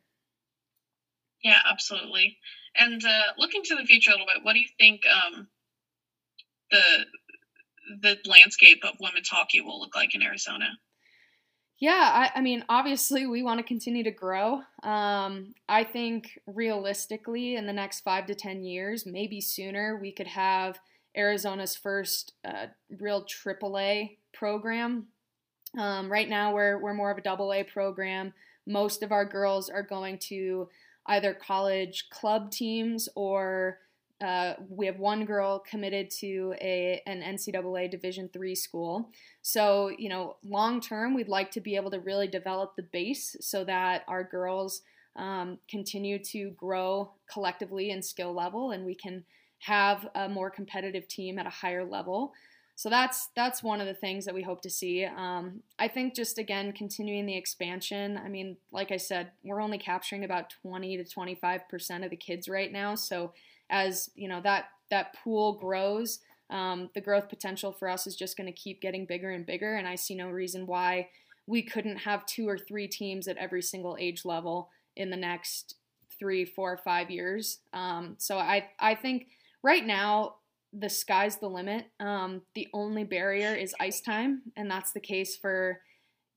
Yeah, 1.43 1.57
absolutely. 1.73 2.37
And 2.79 3.03
uh, 3.03 3.33
looking 3.39 3.63
to 3.63 3.77
the 3.77 3.87
future 3.87 4.11
a 4.11 4.13
little 4.13 4.27
bit, 4.27 4.45
what 4.45 4.53
do 4.53 4.59
you 4.59 4.69
think 4.79 5.01
um, 5.07 5.49
the 6.71 7.07
the 8.03 8.19
landscape 8.27 8.83
of 8.85 8.97
women's 9.01 9.31
hockey 9.31 9.63
will 9.63 9.81
look 9.81 9.97
like 9.97 10.15
in 10.15 10.23
Arizona? 10.23 10.69
Yeah, 11.85 12.31
I, 12.35 12.39
I, 12.39 12.41
mean, 12.41 12.65
obviously, 12.71 13.27
we 13.27 13.43
want 13.43 13.59
to 13.59 13.63
continue 13.63 14.03
to 14.05 14.11
grow. 14.11 14.63
Um, 14.83 15.55
I 15.69 15.85
think 15.85 16.41
realistically, 16.47 17.57
in 17.57 17.67
the 17.67 17.75
next 17.75 18.01
five 18.01 18.25
to 18.29 18.35
10 18.35 18.63
years, 18.63 19.05
maybe 19.05 19.39
sooner, 19.43 19.99
we 20.01 20.11
could 20.11 20.29
have 20.29 20.79
Arizona's 21.15 21.77
first 21.77 22.33
uh, 22.43 22.69
real 22.99 23.23
AAA 23.27 24.17
program. 24.33 25.09
Um, 25.79 26.11
right 26.11 26.27
now, 26.27 26.55
we're, 26.55 26.81
we're 26.81 26.95
more 26.95 27.11
of 27.11 27.19
a 27.19 27.21
double 27.21 27.53
A 27.53 27.63
program. 27.63 28.33
Most 28.67 29.03
of 29.03 29.13
our 29.13 29.27
girls 29.27 29.69
are 29.69 29.83
going 29.83 30.17
to 30.31 30.71
either 31.05 31.35
college 31.35 32.09
club 32.09 32.51
teams 32.51 33.11
or 33.15 33.81
uh, 34.25 34.55
we 34.69 34.87
have 34.87 34.99
one 34.99 35.25
girl 35.25 35.59
committed 35.59 36.11
to 36.11 36.55
a 36.61 37.03
an 37.07 37.21
NCAA 37.21 37.91
Division 37.91 38.31
three 38.33 38.55
school. 38.55 39.11
So 39.43 39.91
you 39.99 40.09
know, 40.09 40.37
long 40.43 40.81
term, 40.81 41.15
we'd 41.15 41.29
like 41.29 41.51
to 41.53 41.61
be 41.61 41.77
able 41.77 41.91
to 41.91 42.01
really 42.01 42.27
develop 42.27 42.75
the 42.75 42.83
base 42.83 43.37
so 43.41 43.65
that 43.65 44.05
our 44.09 44.25
girls 44.25 44.83
um, 45.17 45.59
continue 45.69 46.19
to 46.19 46.51
grow 46.51 47.13
collectively 47.31 47.91
in 47.91 48.03
skill 48.03 48.33
level, 48.33 48.71
and 48.71 48.87
we 48.87 48.95
can 48.95 49.25
have 49.59 50.09
a 50.15 50.29
more 50.29 50.51
competitive 50.51 51.07
team 51.07 51.39
at 51.39 51.47
a 51.47 51.51
higher 51.51 51.85
level. 51.85 52.33
So 52.77 52.91
that's 52.91 53.29
that's 53.37 53.63
one 53.63 53.81
of 53.81 53.87
the 53.87 53.95
things 53.95 54.25
that 54.25 54.35
we 54.35 54.43
hope 54.43 54.63
to 54.63 54.71
see. 54.71 55.05
Um, 55.05 55.61
I 55.79 55.87
think 55.87 56.15
just 56.15 56.39
again 56.39 56.73
continuing 56.73 57.27
the 57.27 57.37
expansion. 57.37 58.19
I 58.23 58.29
mean, 58.29 58.57
like 58.73 58.91
I 58.91 58.97
said, 58.97 59.33
we're 59.45 59.61
only 59.61 59.79
capturing 59.79 60.25
about 60.25 60.53
20 60.63 60.97
to 60.97 61.05
25 61.05 61.69
percent 61.69 62.05
of 62.05 62.11
the 62.11 62.17
kids 62.17 62.49
right 62.49 62.73
now. 62.73 62.95
So 62.95 63.33
as 63.71 64.11
you 64.15 64.29
know 64.29 64.41
that 64.43 64.67
that 64.91 65.15
pool 65.23 65.55
grows, 65.55 66.21
um, 66.51 66.91
the 66.95 67.01
growth 67.01 67.29
potential 67.29 67.73
for 67.73 67.89
us 67.89 68.07
is 68.07 68.17
just 68.17 68.37
going 68.37 68.47
to 68.47 68.53
keep 68.53 68.81
getting 68.81 69.07
bigger 69.07 69.31
and 69.31 69.47
bigger. 69.47 69.75
And 69.75 69.89
I 69.89 69.95
see 69.95 70.15
no 70.15 70.29
reason 70.29 70.67
why 70.67 71.09
we 71.47 71.63
couldn't 71.63 71.99
have 71.99 72.27
two 72.27 72.49
or 72.49 72.59
three 72.59 72.89
teams 72.89 73.29
at 73.29 73.37
every 73.37 73.63
single 73.63 73.97
age 73.99 74.25
level 74.25 74.71
in 74.97 75.11
the 75.11 75.17
next 75.17 75.77
three, 76.19 76.45
four, 76.45 76.77
five 76.77 77.11
years. 77.11 77.59
Um, 77.73 78.17
so 78.19 78.39
I 78.39 78.69
I 78.79 78.95
think 78.95 79.29
right 79.63 79.85
now 79.85 80.37
the 80.73 80.89
sky's 80.89 81.37
the 81.37 81.49
limit. 81.49 81.87
Um, 82.01 82.43
the 82.55 82.69
only 82.73 83.05
barrier 83.05 83.55
is 83.55 83.75
ice 83.81 84.01
time, 84.01 84.43
and 84.57 84.71
that's 84.71 84.93
the 84.93 85.01
case 85.01 85.37
for 85.37 85.81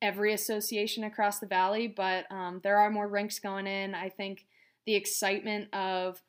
every 0.02 0.34
association 0.34 1.04
across 1.04 1.40
the 1.40 1.48
valley. 1.48 1.88
But 1.88 2.32
um, 2.32 2.62
there 2.64 2.78
are 2.78 2.90
more 2.90 3.08
rinks 3.08 3.40
going 3.40 3.68
in. 3.68 3.96
I 3.96 4.10
think 4.10 4.46
the 4.86 4.96
excitement 4.96 5.74
of 5.74 6.22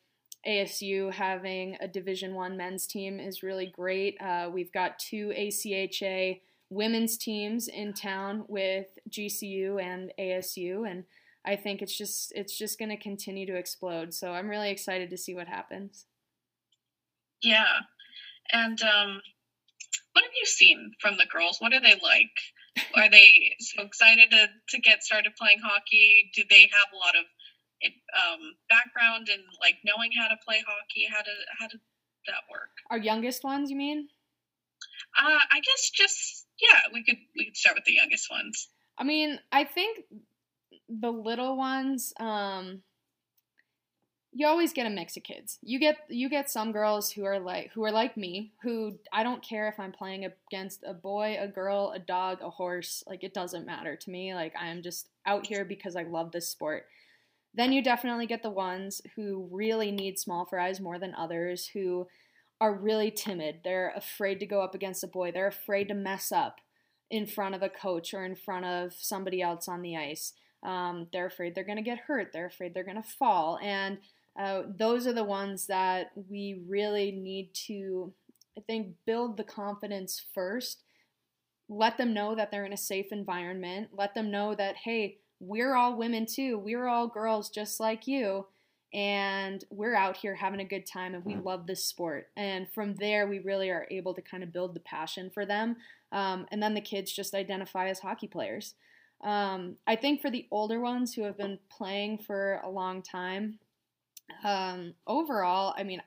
ASU 0.46 1.12
having 1.12 1.76
a 1.80 1.88
Division 1.88 2.34
One 2.34 2.56
men's 2.56 2.86
team 2.86 3.18
is 3.18 3.42
really 3.42 3.66
great. 3.66 4.16
Uh, 4.20 4.50
we've 4.52 4.72
got 4.72 4.98
two 4.98 5.32
ACHA 5.36 6.40
women's 6.70 7.16
teams 7.16 7.68
in 7.68 7.92
town 7.92 8.44
with 8.48 8.86
GCU 9.10 9.82
and 9.82 10.12
ASU, 10.18 10.88
and 10.88 11.04
I 11.44 11.56
think 11.56 11.82
it's 11.82 11.96
just 11.96 12.32
it's 12.34 12.56
just 12.56 12.78
going 12.78 12.90
to 12.90 12.96
continue 12.96 13.46
to 13.46 13.56
explode. 13.56 14.14
So 14.14 14.32
I'm 14.32 14.48
really 14.48 14.70
excited 14.70 15.10
to 15.10 15.16
see 15.16 15.34
what 15.34 15.48
happens. 15.48 16.06
Yeah, 17.42 17.80
and 18.52 18.80
um, 18.82 19.20
what 20.12 20.24
have 20.24 20.32
you 20.38 20.46
seen 20.46 20.92
from 21.00 21.16
the 21.16 21.26
girls? 21.26 21.58
What 21.58 21.72
are 21.72 21.80
they 21.80 21.94
like? 22.02 22.36
Are 22.94 23.10
they 23.10 23.54
so 23.60 23.82
excited 23.82 24.30
to, 24.30 24.48
to 24.68 24.80
get 24.80 25.02
started 25.02 25.32
playing 25.36 25.58
hockey? 25.62 26.30
Do 26.34 26.42
they 26.48 26.62
have 26.62 26.92
a 26.92 26.96
lot 26.96 27.16
of 27.16 27.24
um, 27.84 28.54
background 28.68 29.28
and 29.32 29.42
like 29.60 29.76
knowing 29.84 30.10
how 30.18 30.28
to 30.28 30.36
play 30.44 30.62
hockey? 30.66 31.06
How 31.10 31.22
to 31.22 31.30
how 31.58 31.68
did 31.68 31.80
that 32.26 32.44
work? 32.50 32.70
Our 32.90 32.98
youngest 32.98 33.44
ones, 33.44 33.70
you 33.70 33.76
mean? 33.76 34.08
Uh, 35.18 35.38
I 35.50 35.60
guess 35.60 35.90
just 35.90 36.46
yeah, 36.60 36.92
we 36.92 37.04
could 37.04 37.18
we 37.36 37.46
could 37.46 37.56
start 37.56 37.76
with 37.76 37.84
the 37.84 37.94
youngest 37.94 38.30
ones. 38.30 38.68
I 38.96 39.04
mean, 39.04 39.38
I 39.52 39.64
think 39.64 40.04
the 40.88 41.10
little 41.10 41.56
ones. 41.56 42.12
Um, 42.18 42.82
you 44.32 44.46
always 44.46 44.72
get 44.72 44.86
a 44.86 44.90
mix 44.90 45.16
of 45.16 45.22
kids. 45.22 45.58
You 45.62 45.80
get 45.80 45.96
you 46.08 46.28
get 46.28 46.50
some 46.50 46.70
girls 46.70 47.10
who 47.10 47.24
are 47.24 47.40
like 47.40 47.72
who 47.72 47.84
are 47.84 47.90
like 47.90 48.16
me, 48.16 48.52
who 48.62 48.98
I 49.12 49.22
don't 49.22 49.42
care 49.42 49.68
if 49.68 49.80
I'm 49.80 49.92
playing 49.92 50.26
against 50.26 50.84
a 50.86 50.94
boy, 50.94 51.38
a 51.40 51.48
girl, 51.48 51.92
a 51.94 51.98
dog, 51.98 52.38
a 52.42 52.50
horse, 52.50 53.02
like 53.06 53.24
it 53.24 53.34
doesn't 53.34 53.66
matter 53.66 53.96
to 53.96 54.10
me. 54.10 54.34
Like 54.34 54.54
I 54.60 54.68
am 54.68 54.82
just 54.82 55.08
out 55.26 55.46
here 55.46 55.64
because 55.64 55.96
I 55.96 56.02
love 56.02 56.30
this 56.30 56.48
sport. 56.48 56.84
Then 57.58 57.72
you 57.72 57.82
definitely 57.82 58.26
get 58.26 58.44
the 58.44 58.50
ones 58.50 59.02
who 59.16 59.48
really 59.50 59.90
need 59.90 60.16
small 60.16 60.46
fries 60.46 60.80
more 60.80 60.96
than 60.96 61.12
others, 61.16 61.66
who 61.66 62.06
are 62.60 62.72
really 62.72 63.10
timid. 63.10 63.56
They're 63.64 63.92
afraid 63.96 64.38
to 64.38 64.46
go 64.46 64.62
up 64.62 64.76
against 64.76 65.02
a 65.02 65.08
boy. 65.08 65.32
They're 65.32 65.48
afraid 65.48 65.88
to 65.88 65.94
mess 65.94 66.30
up 66.30 66.60
in 67.10 67.26
front 67.26 67.56
of 67.56 67.62
a 67.64 67.68
coach 67.68 68.14
or 68.14 68.24
in 68.24 68.36
front 68.36 68.64
of 68.64 68.92
somebody 68.94 69.42
else 69.42 69.66
on 69.66 69.82
the 69.82 69.96
ice. 69.96 70.34
Um, 70.62 71.08
they're 71.12 71.26
afraid 71.26 71.56
they're 71.56 71.64
going 71.64 71.78
to 71.78 71.82
get 71.82 71.98
hurt. 72.06 72.30
They're 72.32 72.46
afraid 72.46 72.74
they're 72.74 72.84
going 72.84 73.02
to 73.02 73.08
fall. 73.08 73.58
And 73.60 73.98
uh, 74.38 74.62
those 74.76 75.08
are 75.08 75.12
the 75.12 75.24
ones 75.24 75.66
that 75.66 76.12
we 76.30 76.62
really 76.68 77.10
need 77.10 77.54
to, 77.66 78.12
I 78.56 78.60
think, 78.60 78.94
build 79.04 79.36
the 79.36 79.42
confidence 79.42 80.24
first. 80.32 80.84
Let 81.68 81.98
them 81.98 82.14
know 82.14 82.36
that 82.36 82.52
they're 82.52 82.64
in 82.66 82.72
a 82.72 82.76
safe 82.76 83.10
environment. 83.10 83.88
Let 83.92 84.14
them 84.14 84.30
know 84.30 84.54
that, 84.54 84.76
hey, 84.76 85.18
we're 85.40 85.74
all 85.74 85.96
women 85.96 86.26
too. 86.26 86.58
We're 86.58 86.86
all 86.86 87.08
girls 87.08 87.50
just 87.50 87.80
like 87.80 88.06
you. 88.06 88.46
And 88.94 89.62
we're 89.70 89.94
out 89.94 90.16
here 90.16 90.34
having 90.34 90.60
a 90.60 90.64
good 90.64 90.86
time 90.86 91.14
and 91.14 91.24
we 91.24 91.34
mm. 91.34 91.44
love 91.44 91.66
this 91.66 91.84
sport. 91.84 92.28
And 92.36 92.66
from 92.72 92.94
there, 92.94 93.26
we 93.26 93.38
really 93.40 93.68
are 93.68 93.86
able 93.90 94.14
to 94.14 94.22
kind 94.22 94.42
of 94.42 94.52
build 94.52 94.74
the 94.74 94.80
passion 94.80 95.30
for 95.32 95.44
them. 95.44 95.76
Um, 96.10 96.46
and 96.50 96.62
then 96.62 96.72
the 96.72 96.80
kids 96.80 97.12
just 97.12 97.34
identify 97.34 97.88
as 97.88 97.98
hockey 97.98 98.28
players. 98.28 98.74
Um, 99.22 99.76
I 99.86 99.96
think 99.96 100.22
for 100.22 100.30
the 100.30 100.46
older 100.50 100.80
ones 100.80 101.12
who 101.12 101.22
have 101.22 101.36
been 101.36 101.58
playing 101.70 102.18
for 102.18 102.60
a 102.64 102.70
long 102.70 103.02
time, 103.02 103.58
um, 104.44 104.94
overall, 105.06 105.74
I 105.76 105.82
mean, 105.82 106.00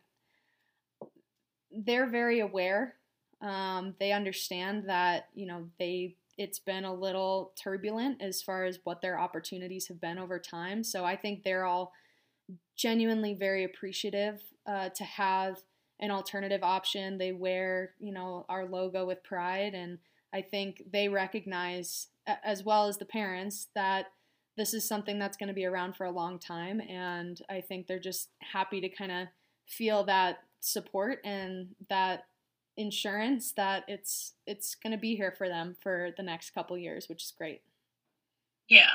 they're 1.71 2.09
very 2.09 2.39
aware. 2.39 2.95
Um, 3.41 3.95
they 3.99 4.11
understand 4.11 4.87
that, 4.87 5.27
you 5.33 5.45
know, 5.45 5.67
they 5.77 6.15
it's 6.37 6.59
been 6.59 6.85
a 6.85 6.93
little 6.93 7.53
turbulent 7.61 8.21
as 8.21 8.41
far 8.41 8.65
as 8.65 8.79
what 8.83 9.01
their 9.01 9.19
opportunities 9.19 9.87
have 9.87 10.01
been 10.01 10.17
over 10.17 10.39
time. 10.39 10.83
So 10.83 11.05
I 11.05 11.15
think 11.15 11.43
they're 11.43 11.65
all 11.65 11.91
genuinely 12.77 13.33
very 13.33 13.63
appreciative 13.63 14.41
uh, 14.65 14.89
to 14.89 15.03
have 15.03 15.57
an 15.99 16.11
alternative 16.11 16.63
option. 16.63 17.17
They 17.17 17.31
wear, 17.31 17.91
you 17.99 18.11
know, 18.11 18.45
our 18.49 18.65
logo 18.65 19.05
with 19.05 19.23
pride, 19.23 19.73
and 19.73 19.99
I 20.33 20.41
think 20.41 20.83
they 20.91 21.09
recognize, 21.09 22.07
as 22.25 22.63
well 22.63 22.87
as 22.87 22.97
the 22.97 23.05
parents, 23.05 23.67
that 23.75 24.07
this 24.57 24.73
is 24.73 24.87
something 24.87 25.19
that's 25.19 25.37
going 25.37 25.47
to 25.47 25.53
be 25.53 25.65
around 25.65 25.95
for 25.95 26.05
a 26.05 26.11
long 26.11 26.39
time. 26.39 26.81
And 26.81 27.39
I 27.49 27.61
think 27.61 27.87
they're 27.87 27.99
just 27.99 28.29
happy 28.39 28.81
to 28.81 28.89
kind 28.89 29.11
of 29.11 29.27
feel 29.65 30.03
that 30.05 30.39
support 30.59 31.19
and 31.23 31.69
that 31.89 32.25
insurance 32.77 33.51
that 33.53 33.83
it's 33.87 34.33
it's 34.47 34.75
going 34.75 34.91
to 34.91 34.97
be 34.97 35.15
here 35.15 35.31
for 35.31 35.47
them 35.47 35.75
for 35.81 36.09
the 36.17 36.23
next 36.23 36.51
couple 36.51 36.77
years, 36.77 37.07
which 37.09 37.23
is 37.23 37.33
great. 37.37 37.61
Yeah, 38.69 38.91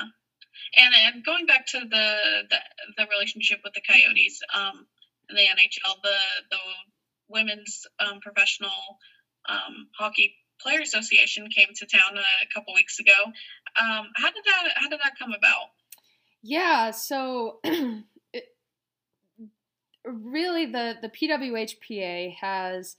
and 0.75 0.93
and 1.05 1.25
going 1.25 1.45
back 1.45 1.65
to 1.67 1.79
the 1.79 2.17
the, 2.49 2.57
the 2.97 3.07
relationship 3.09 3.59
with 3.63 3.73
the 3.73 3.81
Coyotes, 3.81 4.41
um, 4.53 4.87
in 5.29 5.35
the 5.35 5.43
NHL, 5.43 6.01
the 6.03 6.17
the 6.51 6.57
women's 7.29 7.85
um, 7.99 8.19
professional 8.21 8.99
um, 9.49 9.87
hockey 9.97 10.35
player 10.61 10.81
association 10.81 11.47
came 11.49 11.67
to 11.75 11.85
town 11.85 12.17
a 12.17 12.53
couple 12.53 12.73
weeks 12.73 12.99
ago. 12.99 13.11
Um, 13.79 14.07
how 14.15 14.31
did 14.31 14.43
that 14.45 14.71
how 14.75 14.89
did 14.89 14.99
that 15.03 15.13
come 15.19 15.33
about? 15.37 15.69
Yeah, 16.41 16.91
so 16.91 17.59
it, 17.63 18.45
really 20.03 20.65
the 20.65 20.95
the 21.01 21.09
PWHPA 21.09 22.35
has 22.35 22.95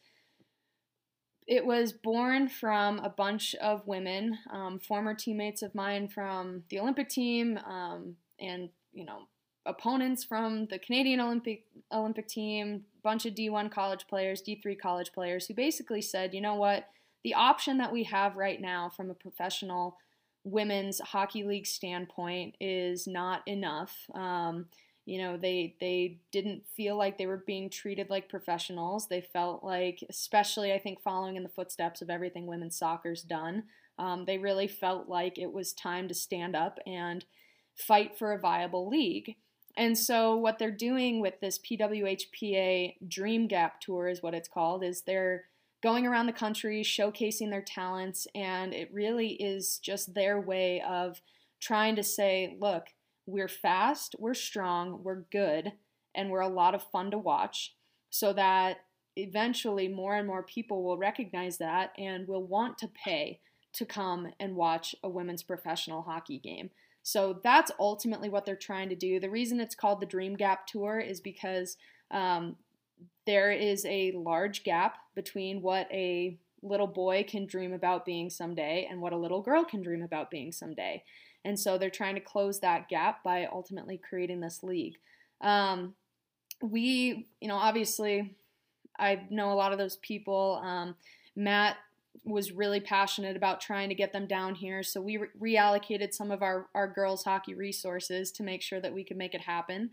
it 1.49 1.65
was 1.65 1.95
born 1.95 2.47
from 2.47 2.99
a 2.99 3.09
bunch 3.09 3.55
of 3.55 3.87
women, 3.87 4.39
um, 4.53 4.79
former 4.79 5.15
teammates 5.15 5.63
of 5.63 5.75
mine 5.75 6.07
from 6.07 6.63
the 6.69 6.79
Olympic 6.79 7.09
team, 7.09 7.59
um, 7.67 8.17
and 8.39 8.69
you 8.93 9.05
know 9.05 9.23
opponents 9.65 10.25
from 10.25 10.67
the 10.67 10.79
Canadian 10.79 11.21
Olympic 11.21 11.65
Olympic 11.91 12.29
team, 12.29 12.85
bunch 13.03 13.25
of 13.25 13.35
D1 13.35 13.71
college 13.71 14.07
players, 14.07 14.43
D3 14.43 14.79
college 14.79 15.13
players, 15.13 15.47
who 15.47 15.55
basically 15.55 16.03
said, 16.03 16.35
you 16.35 16.43
know 16.43 16.55
what, 16.55 16.85
the 17.25 17.33
option 17.33 17.79
that 17.79 17.93
we 17.93 18.05
have 18.05 18.37
right 18.37 18.61
now 18.61 18.91
from 18.95 19.11
a 19.11 19.15
professional 19.15 19.97
women's 20.45 21.01
hockey 21.01 21.45
league 21.45 21.67
standpoint 21.67 22.57
is 22.61 23.07
not 23.07 23.41
enough. 23.47 23.95
Um, 24.15 24.67
you 25.09 25.18
know 25.18 25.37
they 25.37 25.75
they 25.81 26.21
didn't 26.31 26.62
feel 26.77 26.97
like 26.97 27.18
they 27.18 27.27
were 27.27 27.44
being 27.47 27.71
treated 27.71 28.11
like 28.11 28.29
professionals. 28.29 29.09
They 29.09 29.21
felt 29.21 29.64
like 29.64 30.05
especially 30.09 30.73
i 30.73 30.79
think 30.79 31.01
following 31.01 31.37
in 31.37 31.42
the 31.42 31.49
footsteps 31.49 32.03
of 32.03 32.11
everything 32.11 32.47
women's 32.47 32.79
soccer's 32.79 33.23
done 33.23 33.64
um, 33.99 34.25
they 34.25 34.38
really 34.38 34.68
felt 34.68 35.09
like 35.09 35.38
it 35.38 35.53
was 35.53 35.73
time 35.73 36.09
to 36.09 36.14
stand 36.14 36.55
up 36.55 36.79
and 36.87 37.25
fight 37.75 38.16
for 38.16 38.33
a 38.33 38.38
viable 38.38 38.88
league. 38.88 39.37
And 39.77 39.97
so 39.97 40.37
what 40.37 40.59
they're 40.59 40.71
doing 40.71 41.21
with 41.21 41.40
this 41.40 41.59
pwhpa 41.59 42.94
dream 43.09 43.47
gap 43.47 43.81
tour 43.81 44.09
is 44.09 44.23
what 44.23 44.35
it's 44.35 44.49
called 44.49 44.83
is 44.83 45.03
they're 45.03 45.44
going 45.83 46.07
around 46.07 46.27
the 46.27 46.33
country 46.33 46.83
showcasing 46.83 47.51
their 47.51 47.62
talents 47.62 48.27
and 48.35 48.75
it 48.75 48.92
really 48.92 49.35
is 49.35 49.79
just 49.79 50.14
their 50.14 50.40
way 50.40 50.83
of 50.88 51.21
trying 51.61 51.94
to 51.94 52.03
say 52.03 52.57
look 52.61 52.87
we're 53.29 53.47
fast, 53.47 54.17
we're 54.19 54.33
strong, 54.33 55.03
we're 55.03 55.23
good, 55.31 55.73
and 56.14 56.31
we're 56.31 56.41
a 56.41 56.49
lot 56.49 56.75
of 56.75 56.83
fun 56.91 57.11
to 57.11 57.19
watch 57.19 57.75
so 58.09 58.33
that 58.33 58.79
eventually 59.17 59.87
more 59.87 60.17
and 60.17 60.27
more 60.27 60.43
people 60.43 60.83
will 60.83 60.97
recognize 60.97 61.59
that 61.59 61.93
and 61.99 62.27
will 62.27 62.47
want 62.47 62.79
to 62.79 62.88
pay 62.88 63.38
to 63.75 63.85
come 63.85 64.29
and 64.41 64.57
watch 64.57 64.95
a 65.03 65.11
women's 65.11 65.43
professional 65.43 66.01
hockey 66.01 66.38
game. 66.38 66.71
So 67.03 67.38
that's 67.45 67.71
ultimately 67.79 68.31
what 68.31 68.47
they're 68.47 68.57
trying 68.57 68.88
to 68.88 68.97
do. 68.97 69.21
The 69.21 69.29
reason 69.29 69.61
it's 69.61 69.75
called 69.75 70.01
the 70.01 70.07
Dream 70.07 70.35
Gap 70.35 70.67
Tour 70.67 70.99
is 70.99 71.21
because 71.21 71.77
um, 72.11 72.57
there 73.27 73.53
is 73.53 73.85
a 73.85 74.12
large 74.12 74.64
gap 74.64 74.97
between 75.14 75.61
what 75.61 75.87
a 75.93 76.38
little 76.62 76.87
boy 76.87 77.27
can 77.29 77.47
dream 77.47 77.75
about 77.75 78.07
being 78.07 78.31
someday 78.31 78.88
and 78.91 79.03
what 79.03 79.12
a 79.12 79.19
little 79.19 79.43
girl 79.43 79.64
can 79.64 79.83
dream 79.83 80.03
about 80.03 80.31
being 80.31 80.51
someday. 80.51 81.03
And 81.49 81.59
so 81.59 81.79
they're 81.79 81.89
trying 81.89 82.15
to 82.15 82.21
close 82.21 82.61
that 82.61 82.91
gap 82.91 83.25
by 83.25 83.49
ultimately 83.51 83.97
creating 83.97 84.41
this 84.41 84.63
league. 84.63 84.99
Um, 85.41 85.95
we, 86.61 87.27
you 87.41 87.49
know, 87.49 87.57
obviously, 87.57 88.37
I 88.99 89.23
know 89.31 89.51
a 89.51 89.55
lot 89.55 89.73
of 89.73 89.79
those 89.79 89.97
people. 89.97 90.61
Um, 90.63 90.95
Matt 91.35 91.77
was 92.23 92.53
really 92.53 92.81
passionate 92.81 93.35
about 93.35 93.63
trying 93.63 93.89
to 93.89 93.95
get 93.95 94.13
them 94.13 94.27
down 94.27 94.57
here, 94.57 94.83
so 94.83 95.01
we 95.01 95.17
re- 95.17 95.29
reallocated 95.57 96.13
some 96.13 96.31
of 96.31 96.43
our, 96.43 96.67
our 96.75 96.87
girls' 96.87 97.25
hockey 97.25 97.55
resources 97.55 98.31
to 98.33 98.43
make 98.43 98.61
sure 98.61 98.81
that 98.81 98.93
we 98.93 99.03
could 99.03 99.17
make 99.17 99.35
it 99.35 99.41
happen. 99.41 99.89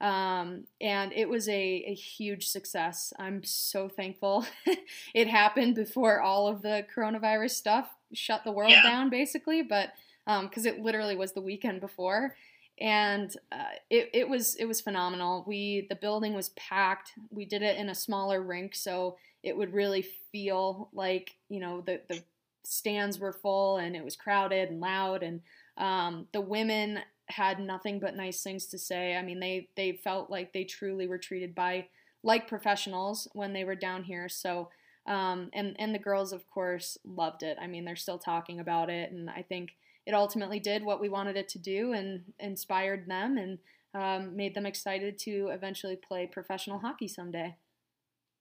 Um, 0.00 0.64
and 0.80 1.12
it 1.12 1.28
was 1.28 1.48
a, 1.48 1.84
a 1.88 1.94
huge 1.94 2.46
success. 2.46 3.12
I'm 3.18 3.42
so 3.42 3.88
thankful 3.88 4.46
it 5.14 5.26
happened 5.26 5.74
before 5.74 6.20
all 6.20 6.46
of 6.46 6.62
the 6.62 6.86
coronavirus 6.94 7.50
stuff 7.50 7.90
shut 8.12 8.44
the 8.44 8.52
world 8.52 8.70
yeah. 8.70 8.84
down, 8.84 9.10
basically. 9.10 9.62
But 9.62 9.92
because 10.26 10.66
um, 10.66 10.72
it 10.72 10.80
literally 10.80 11.16
was 11.16 11.32
the 11.32 11.40
weekend 11.40 11.80
before, 11.80 12.36
and 12.80 13.34
uh, 13.52 13.64
it, 13.90 14.10
it 14.12 14.28
was 14.28 14.54
it 14.56 14.64
was 14.66 14.80
phenomenal. 14.80 15.44
We 15.46 15.86
the 15.88 15.96
building 15.96 16.34
was 16.34 16.50
packed. 16.50 17.12
We 17.30 17.44
did 17.44 17.62
it 17.62 17.76
in 17.76 17.88
a 17.88 17.94
smaller 17.94 18.42
rink, 18.42 18.74
so 18.74 19.16
it 19.42 19.56
would 19.56 19.72
really 19.72 20.02
feel 20.32 20.88
like 20.92 21.32
you 21.48 21.60
know 21.60 21.82
the 21.82 22.00
the 22.08 22.22
stands 22.64 23.18
were 23.18 23.32
full 23.32 23.78
and 23.78 23.96
it 23.96 24.04
was 24.04 24.14
crowded 24.16 24.68
and 24.68 24.80
loud 24.80 25.22
and 25.22 25.40
um, 25.78 26.26
the 26.32 26.40
women 26.40 27.00
had 27.28 27.58
nothing 27.58 27.98
but 27.98 28.16
nice 28.16 28.42
things 28.42 28.66
to 28.66 28.78
say. 28.78 29.16
I 29.16 29.22
mean, 29.22 29.40
they 29.40 29.68
they 29.76 29.92
felt 29.92 30.30
like 30.30 30.52
they 30.52 30.64
truly 30.64 31.06
were 31.06 31.18
treated 31.18 31.54
by 31.54 31.86
like 32.22 32.48
professionals 32.48 33.28
when 33.32 33.52
they 33.52 33.64
were 33.64 33.74
down 33.76 34.02
here. 34.04 34.28
So, 34.28 34.68
um, 35.06 35.48
and 35.52 35.76
and 35.78 35.94
the 35.94 35.98
girls, 35.98 36.32
of 36.32 36.46
course, 36.50 36.98
loved 37.04 37.42
it. 37.42 37.56
I 37.60 37.66
mean, 37.66 37.84
they're 37.84 37.96
still 37.96 38.18
talking 38.18 38.60
about 38.60 38.90
it, 38.90 39.12
and 39.12 39.30
I 39.30 39.42
think 39.42 39.70
it 40.06 40.14
ultimately 40.14 40.60
did 40.60 40.84
what 40.84 41.00
we 41.00 41.08
wanted 41.08 41.36
it 41.36 41.48
to 41.50 41.58
do 41.58 41.92
and 41.92 42.22
inspired 42.38 43.06
them 43.08 43.36
and 43.36 43.58
um, 43.94 44.36
made 44.36 44.54
them 44.54 44.66
excited 44.66 45.18
to 45.18 45.48
eventually 45.52 45.96
play 45.96 46.26
professional 46.26 46.78
hockey 46.78 47.08
someday. 47.08 47.56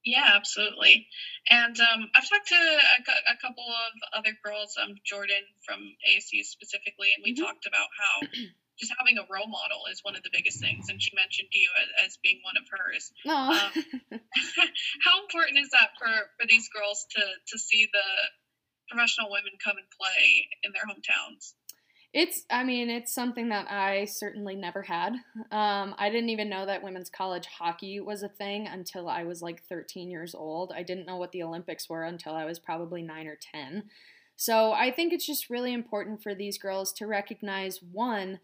Yeah, 0.06 0.32
absolutely. 0.36 1.08
And 1.50 1.78
um, 1.80 2.10
I've 2.16 2.30
talked 2.30 2.48
to 2.48 2.56
a, 2.56 3.34
a, 3.34 3.38
couple 3.42 3.66
of 3.68 3.92
other 4.18 4.32
girls, 4.44 4.78
um, 4.82 4.96
Jordan 5.04 5.44
from 5.66 5.80
ASU 6.08 6.44
specifically, 6.44 7.12
and 7.16 7.24
we 7.24 7.34
mm-hmm. 7.34 7.44
talked 7.44 7.66
about 7.66 7.92
how 7.92 8.28
just 8.80 8.94
having 8.98 9.18
a 9.20 9.28
role 9.28 9.48
model 9.48 9.92
is 9.92 10.00
one 10.02 10.16
of 10.16 10.24
the 10.24 10.32
biggest 10.32 10.62
things. 10.62 10.88
And 10.88 11.04
she 11.04 11.12
mentioned 11.16 11.50
you 11.52 11.68
as, 11.84 12.16
as 12.16 12.20
being 12.24 12.40
one 12.48 12.56
of 12.56 12.64
hers. 12.72 13.12
Um, 13.28 14.22
how 15.04 15.20
important 15.22 15.60
is 15.60 15.70
that 15.76 15.92
for, 16.00 16.08
for 16.40 16.48
these 16.48 16.70
girls 16.70 17.06
to, 17.20 17.22
to 17.52 17.60
see 17.60 17.90
the 17.92 18.08
professional 18.90 19.30
women 19.30 19.54
come 19.64 19.78
and 19.78 19.88
play 19.90 20.48
in 20.64 20.72
their 20.74 20.84
hometowns? 20.84 21.54
It's, 22.12 22.44
I 22.50 22.64
mean, 22.64 22.90
it's 22.90 23.14
something 23.14 23.50
that 23.50 23.70
I 23.70 24.06
certainly 24.06 24.56
never 24.56 24.82
had. 24.82 25.14
Um, 25.52 25.94
I 25.98 26.10
didn't 26.10 26.30
even 26.30 26.50
know 26.50 26.66
that 26.66 26.82
women's 26.82 27.10
college 27.10 27.46
hockey 27.46 28.00
was 28.00 28.24
a 28.24 28.30
thing 28.30 28.66
until 28.66 29.08
I 29.08 29.26
was 29.26 29.44
like 29.44 29.64
13 29.66 30.10
years 30.10 30.34
old. 30.34 30.74
I 30.76 30.82
didn't 30.82 31.06
know 31.06 31.18
what 31.18 31.32
the 31.32 31.44
Olympics 31.44 31.88
were 31.88 32.04
until 32.04 32.34
I 32.34 32.46
was 32.46 32.58
probably 32.58 33.04
nine 33.04 33.28
or 33.28 33.38
10. 33.54 33.84
So 34.36 34.72
I 34.72 34.90
think 34.90 35.14
it's 35.14 35.26
just 35.26 35.52
really 35.52 35.74
important 35.74 36.24
for 36.24 36.34
these 36.34 36.58
girls 36.58 36.92
to 36.94 37.06
recognize 37.06 37.80
one, 37.84 38.40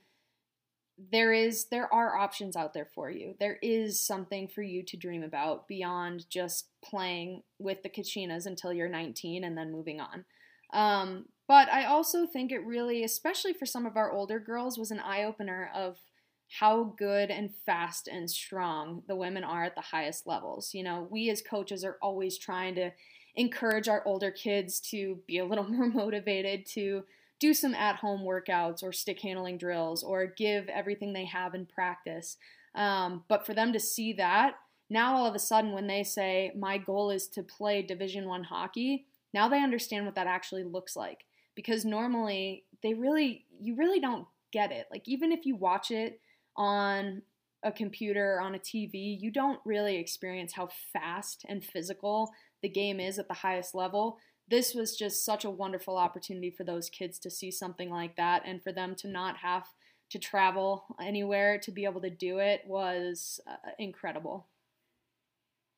there 1.12 1.34
is 1.34 1.66
there 1.72 1.94
are 1.94 2.18
options 2.18 2.56
out 2.56 2.74
there 2.74 2.88
for 2.94 3.10
you. 3.10 3.36
There 3.40 3.58
is 3.62 4.00
something 4.00 4.48
for 4.48 4.62
you 4.62 4.84
to 4.84 4.98
dream 4.98 5.24
about 5.24 5.68
beyond 5.68 6.30
just 6.30 6.68
playing 6.84 7.44
with 7.60 7.82
the 7.84 7.90
Kachinas 7.90 8.46
until 8.46 8.72
you're 8.72 8.88
19 8.88 9.44
and 9.44 9.58
then 9.58 9.72
moving 9.72 10.00
on. 10.00 10.26
Um, 10.74 11.26
but 11.48 11.72
I 11.72 11.86
also 11.86 12.26
think 12.26 12.52
it 12.52 12.66
really, 12.66 13.04
especially 13.04 13.54
for 13.54 13.66
some 13.66 13.86
of 13.86 13.98
our 13.98 14.12
older 14.12 14.40
girls, 14.40 14.78
was 14.78 14.92
an 14.92 15.00
eye 15.00 15.24
opener 15.24 15.70
of 15.74 15.98
how 16.60 16.96
good 16.98 17.30
and 17.32 17.52
fast 17.66 18.08
and 18.08 18.30
strong 18.30 19.04
the 19.08 19.16
women 19.16 19.44
are 19.44 19.64
at 19.64 19.76
the 19.76 19.82
highest 19.82 20.28
levels. 20.28 20.74
You 20.74 20.84
know, 20.84 21.08
we 21.10 21.30
as 21.30 21.42
coaches 21.42 21.84
are 21.84 21.98
always 22.02 22.38
trying 22.38 22.76
to 22.76 22.92
encourage 23.36 23.88
our 23.88 24.04
older 24.06 24.32
kids 24.32 24.80
to 24.80 25.20
be 25.28 25.38
a 25.40 25.46
little 25.46 25.64
more 25.70 25.88
motivated 25.88 26.66
to 26.68 27.04
do 27.40 27.54
some 27.54 27.76
at 27.76 27.98
home 27.98 28.22
workouts 28.22 28.82
or 28.82 28.94
stick 28.94 29.20
handling 29.22 29.58
drills 29.58 30.04
or 30.04 30.26
give 30.26 30.70
everything 30.70 31.14
they 31.14 31.26
have 31.26 31.54
in 31.54 31.66
practice. 31.66 32.38
Um, 32.76 33.24
but 33.28 33.46
for 33.46 33.54
them 33.54 33.74
to 33.74 33.80
see 33.80 34.14
that, 34.14 34.56
now 34.90 35.16
all 35.16 35.26
of 35.26 35.36
a 35.36 35.40
sudden 35.40 35.74
when 35.74 35.88
they 35.88 36.04
say, 36.04 36.52
my 36.58 36.78
goal 36.78 37.10
is 37.10 37.28
to 37.30 37.44
play 37.44 37.82
Division 37.82 38.28
One 38.28 38.44
hockey, 38.44 39.06
now 39.36 39.48
they 39.48 39.62
understand 39.62 40.06
what 40.06 40.16
that 40.16 40.26
actually 40.26 40.64
looks 40.64 40.96
like. 40.96 41.26
Because 41.56 41.86
normally 41.86 42.66
they 42.82 42.96
really, 42.96 43.46
you 43.62 43.76
really 43.76 44.00
don't 44.00 44.26
get 44.52 44.72
it. 44.72 44.88
Like 44.92 45.04
even 45.06 45.32
if 45.32 45.46
you 45.46 45.56
watch 45.56 45.92
it 45.92 46.20
on 46.58 47.22
a 47.64 47.72
computer 47.72 48.42
on 48.42 48.56
a 48.56 48.60
TV, 48.60 49.18
you 49.20 49.32
don't 49.32 49.60
really 49.64 49.98
experience 49.98 50.54
how 50.54 50.70
fast 50.92 51.46
and 51.48 51.64
physical 51.64 52.32
the 52.64 52.70
game 52.70 53.00
is 53.00 53.20
at 53.20 53.28
the 53.28 53.34
highest 53.36 53.76
level 53.76 54.18
this 54.48 54.74
was 54.74 54.96
just 54.96 55.26
such 55.26 55.44
a 55.44 55.50
wonderful 55.50 55.98
opportunity 55.98 56.52
for 56.52 56.64
those 56.64 56.90
kids 56.90 57.18
to 57.20 57.32
see 57.32 57.50
something 57.50 57.90
like 57.90 58.16
that 58.16 58.44
and 58.46 58.62
for 58.62 58.72
them 58.72 58.96
to 58.96 59.08
not 59.08 59.38
have 59.38 59.68
to 60.12 60.20
travel 60.20 60.86
anywhere 61.02 61.58
to 61.58 61.72
be 61.72 61.86
able 61.86 62.02
to 62.02 62.12
do 62.12 62.38
it 62.38 62.62
was 62.68 63.40
uh, 63.48 63.72
incredible. 63.80 64.48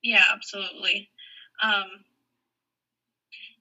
Yeah, 0.03 0.23
absolutely. 0.33 1.09
Um, 1.63 1.85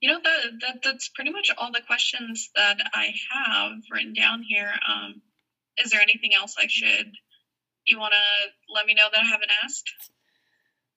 you 0.00 0.10
know 0.10 0.20
that, 0.22 0.60
that 0.60 0.82
that's 0.82 1.08
pretty 1.08 1.30
much 1.30 1.50
all 1.56 1.72
the 1.72 1.82
questions 1.86 2.50
that 2.54 2.78
I 2.94 3.14
have 3.32 3.72
written 3.90 4.12
down 4.12 4.42
here. 4.42 4.72
Um, 4.88 5.22
is 5.82 5.90
there 5.90 6.00
anything 6.00 6.34
else 6.34 6.54
I 6.58 6.66
should 6.68 7.12
you 7.86 7.98
want 7.98 8.14
to 8.14 8.74
let 8.74 8.86
me 8.86 8.94
know 8.94 9.08
that 9.12 9.20
I 9.20 9.24
haven't 9.24 9.50
asked? 9.64 9.90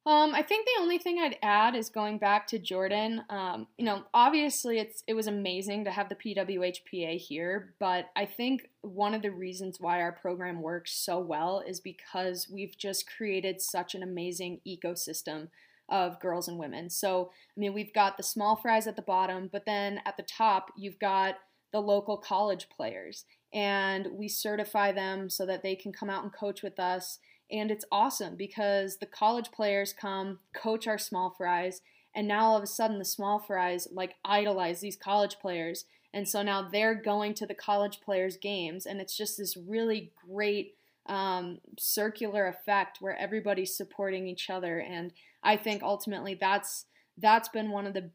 Um, 0.06 0.34
I 0.34 0.42
think 0.42 0.66
the 0.66 0.82
only 0.82 0.98
thing 0.98 1.20
I'd 1.20 1.38
add 1.44 1.76
is 1.76 1.90
going 1.90 2.18
back 2.18 2.48
to 2.48 2.58
Jordan. 2.58 3.22
Um, 3.30 3.68
you 3.78 3.86
know, 3.86 4.04
obviously 4.14 4.80
it's 4.80 5.04
it 5.08 5.14
was 5.14 5.28
amazing 5.28 5.86
to 5.86 5.92
have 5.92 6.10
the 6.10 6.16
PWHPA 6.16 7.18
here, 7.18 7.76
but 7.80 8.06
I 8.16 8.26
think 8.26 8.70
one 8.82 9.14
of 9.14 9.22
the 9.22 9.32
reasons 9.32 9.80
why 9.80 10.02
our 10.02 10.14
program 10.14 10.62
works 10.62 10.94
so 10.94 11.20
well 11.20 11.62
is 11.66 11.80
because 11.80 12.48
we've 12.52 12.78
just 12.78 13.10
created 13.10 13.62
such 13.62 13.94
an 13.94 14.02
amazing 14.02 14.62
ecosystem 14.68 15.50
of 15.90 16.20
girls 16.20 16.48
and 16.48 16.58
women. 16.58 16.90
So, 16.90 17.32
I 17.56 17.60
mean, 17.60 17.74
we've 17.74 17.94
got 17.94 18.18
the 18.18 18.24
small 18.24 18.56
fries 18.56 18.88
at 18.88 18.96
the 18.96 19.02
bottom, 19.02 19.50
but 19.52 19.66
then 19.66 20.02
at 20.06 20.18
the 20.18 20.24
top, 20.24 20.72
you've 20.78 21.00
got 21.00 21.36
the 21.72 21.82
local 21.82 22.18
college 22.18 22.68
players, 22.70 23.26
and 23.54 24.08
we 24.12 24.28
certify 24.28 24.92
them 24.92 25.30
so 25.30 25.46
that 25.46 25.62
they 25.64 25.76
can 25.76 25.94
come 25.94 26.10
out 26.10 26.24
and 26.24 26.34
coach 26.34 26.64
with 26.64 26.80
us 26.80 27.20
and 27.52 27.72
it's 27.72 27.86
awesome 27.92 28.36
because 28.36 28.98
the 28.98 29.06
college 29.06 29.52
players 29.52 29.94
come, 29.94 30.40
coach 30.54 30.88
our 30.88 30.98
small 30.98 31.34
fries, 31.36 31.82
and 32.16 32.28
now 32.28 32.46
all 32.46 32.58
of 32.58 32.64
a 32.64 32.68
sudden 32.68 33.00
the 33.00 33.06
small 33.06 33.40
fries 33.40 33.88
like 33.92 34.16
idolize 34.24 34.82
these 34.82 34.96
college 34.96 35.38
players. 35.40 35.86
And 36.14 36.28
so 36.28 36.42
now 36.42 36.68
they're 36.70 36.96
going 36.96 37.34
to 37.36 37.46
the 37.46 37.56
college 37.56 38.02
players' 38.02 38.38
games, 38.38 38.86
and 38.86 39.00
it's 39.00 39.18
just 39.18 39.38
this 39.38 39.58
really 39.58 40.12
great 40.28 40.76
um, 41.10 41.60
circular 41.78 42.48
effect 42.48 43.00
where 43.02 43.18
everybody's 43.18 43.76
supporting 43.76 44.28
each 44.28 44.50
other. 44.50 44.80
And 44.80 45.12
I 45.44 45.58
think 45.58 45.84
ultimately 45.84 46.38
that's 46.40 46.86
that's 47.18 47.50
been 47.50 47.72
one 47.72 47.86
of 47.86 47.94
the 47.94 48.12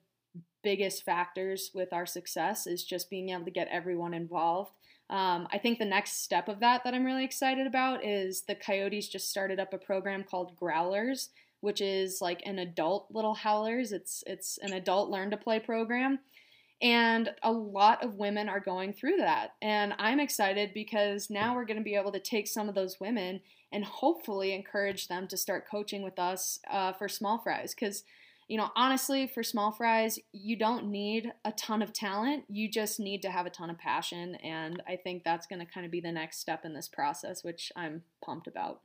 biggest 0.63 1.05
factors 1.05 1.71
with 1.75 1.93
our 1.93 2.07
success 2.07 2.67
is 2.67 2.83
just 2.83 3.11
being 3.11 3.29
able 3.29 3.45
to 3.45 3.51
get 3.51 3.69
everyone 3.71 4.15
involved 4.15 4.73
um, 5.11 5.47
I 5.53 5.59
think 5.59 5.79
the 5.79 5.85
next 5.85 6.23
step 6.23 6.49
of 6.49 6.61
that 6.61 6.83
that 6.85 6.95
I'm 6.95 7.05
really 7.05 7.25
excited 7.25 7.67
about 7.67 8.05
is 8.05 8.43
the 8.43 8.55
Coyotes 8.55 9.09
just 9.09 9.29
started 9.29 9.61
up 9.61 9.75
a 9.75 9.79
program 9.79 10.25
called 10.25 10.57
Growlers, 10.57 11.29
which 11.61 11.81
is 11.81 12.23
like 12.23 12.43
an 12.47 12.59
adult 12.59 13.09
little 13.11 13.35
howlers. 13.35 13.93
It's 13.93 14.25
it's 14.27 14.59
an 14.63 14.73
adult 14.73 15.11
learn 15.11 15.31
to 15.31 15.37
play 15.37 15.61
program. 15.61 16.21
And 16.83 17.31
a 17.43 17.53
lot 17.53 18.05
of 18.05 18.17
women 18.17 18.49
are 18.49 18.61
going 18.61 18.93
through 18.93 19.17
that. 19.19 19.55
And 19.63 19.95
I'm 19.99 20.21
excited 20.21 20.73
because 20.75 21.31
now 21.31 21.55
we're 21.55 21.65
going 21.65 21.79
to 21.79 21.85
be 21.85 21.95
able 21.95 22.13
to 22.13 22.21
take 22.21 22.47
some 22.47 22.69
of 22.69 22.75
those 22.75 23.01
women 23.01 23.41
and 23.73 23.85
hopefully 23.85 24.55
encourage 24.55 25.09
them 25.09 25.27
to 25.29 25.37
start 25.37 25.69
coaching 25.69 26.03
with 26.03 26.19
us 26.19 26.61
uh, 26.71 26.93
for 26.93 27.09
small 27.09 27.39
fries. 27.39 27.75
Because 27.75 28.05
you 28.49 28.59
know, 28.59 28.71
honestly, 28.77 29.27
for 29.27 29.43
small 29.43 29.73
fries, 29.73 30.19
you 30.33 30.57
don't 30.57 30.91
need 30.91 31.33
a 31.47 31.53
ton 31.53 31.81
of 31.81 31.95
talent. 31.95 32.45
You 32.49 32.69
just 32.69 33.01
need 33.01 33.23
to 33.23 33.31
have 33.31 33.47
a 33.47 33.51
ton 33.51 33.71
of 33.71 33.79
passion. 33.79 34.35
And 34.37 34.83
I 34.87 34.97
think 34.97 35.25
that's 35.25 35.47
going 35.47 35.61
to 35.61 35.67
kind 35.67 35.87
of 35.87 35.91
be 35.91 36.01
the 36.01 36.13
next 36.13 36.41
step 36.41 36.65
in 36.65 36.75
this 36.75 36.89
process, 36.89 37.43
which 37.43 37.73
I'm 37.75 38.03
pumped 38.23 38.47
about. 38.47 38.83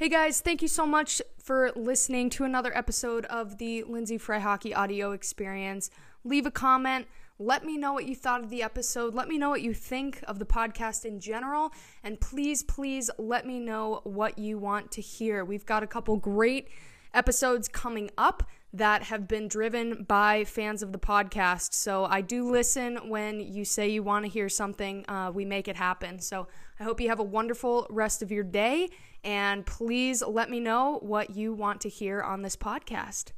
Hey 0.00 0.08
guys, 0.08 0.40
thank 0.40 0.62
you 0.62 0.68
so 0.68 0.86
much 0.86 1.20
for 1.36 1.72
listening 1.76 2.30
to 2.30 2.44
another 2.44 2.74
episode 2.74 3.26
of 3.26 3.58
the 3.58 3.84
Lyndsey 3.86 4.18
Fry 4.18 4.38
Hockey 4.38 4.72
Audio 4.72 5.12
Experience. 5.12 5.90
Leave 6.24 6.46
a 6.46 6.50
comment. 6.50 7.06
Let 7.38 7.66
me 7.66 7.76
know 7.76 7.92
what 7.92 8.06
you 8.06 8.16
thought 8.16 8.42
of 8.42 8.48
the 8.48 8.62
episode. 8.62 9.14
Let 9.14 9.28
me 9.28 9.36
know 9.36 9.50
what 9.50 9.60
you 9.60 9.74
think 9.74 10.24
of 10.26 10.38
the 10.38 10.46
podcast 10.46 11.04
in 11.04 11.20
general. 11.20 11.74
And 12.02 12.18
please, 12.18 12.62
please 12.62 13.10
let 13.18 13.46
me 13.46 13.60
know 13.60 14.00
what 14.04 14.38
you 14.38 14.56
want 14.56 14.90
to 14.92 15.02
hear. 15.02 15.44
We've 15.44 15.66
got 15.66 15.82
a 15.82 15.86
couple 15.86 16.16
great 16.16 16.68
episodes 17.12 17.68
coming 17.68 18.10
up 18.16 18.44
that 18.72 19.02
have 19.02 19.28
been 19.28 19.48
driven 19.48 20.04
by 20.04 20.44
fans 20.44 20.82
of 20.82 20.92
the 20.92 20.98
podcast. 20.98 21.74
So 21.74 22.06
I 22.06 22.22
do 22.22 22.50
listen 22.50 23.10
when 23.10 23.40
you 23.40 23.66
say 23.66 23.90
you 23.90 24.02
want 24.02 24.24
to 24.24 24.30
hear 24.30 24.48
something, 24.48 25.04
uh, 25.08 25.30
we 25.34 25.44
make 25.44 25.68
it 25.68 25.76
happen. 25.76 26.20
So 26.20 26.46
I 26.78 26.84
hope 26.84 27.02
you 27.02 27.08
have 27.10 27.20
a 27.20 27.24
wonderful 27.24 27.86
rest 27.90 28.22
of 28.22 28.32
your 28.32 28.44
day 28.44 28.88
and 29.24 29.66
please 29.66 30.22
let 30.22 30.50
me 30.50 30.60
know 30.60 30.98
what 31.02 31.36
you 31.36 31.52
want 31.52 31.80
to 31.82 31.88
hear 31.88 32.20
on 32.22 32.42
this 32.42 32.56
podcast. 32.56 33.32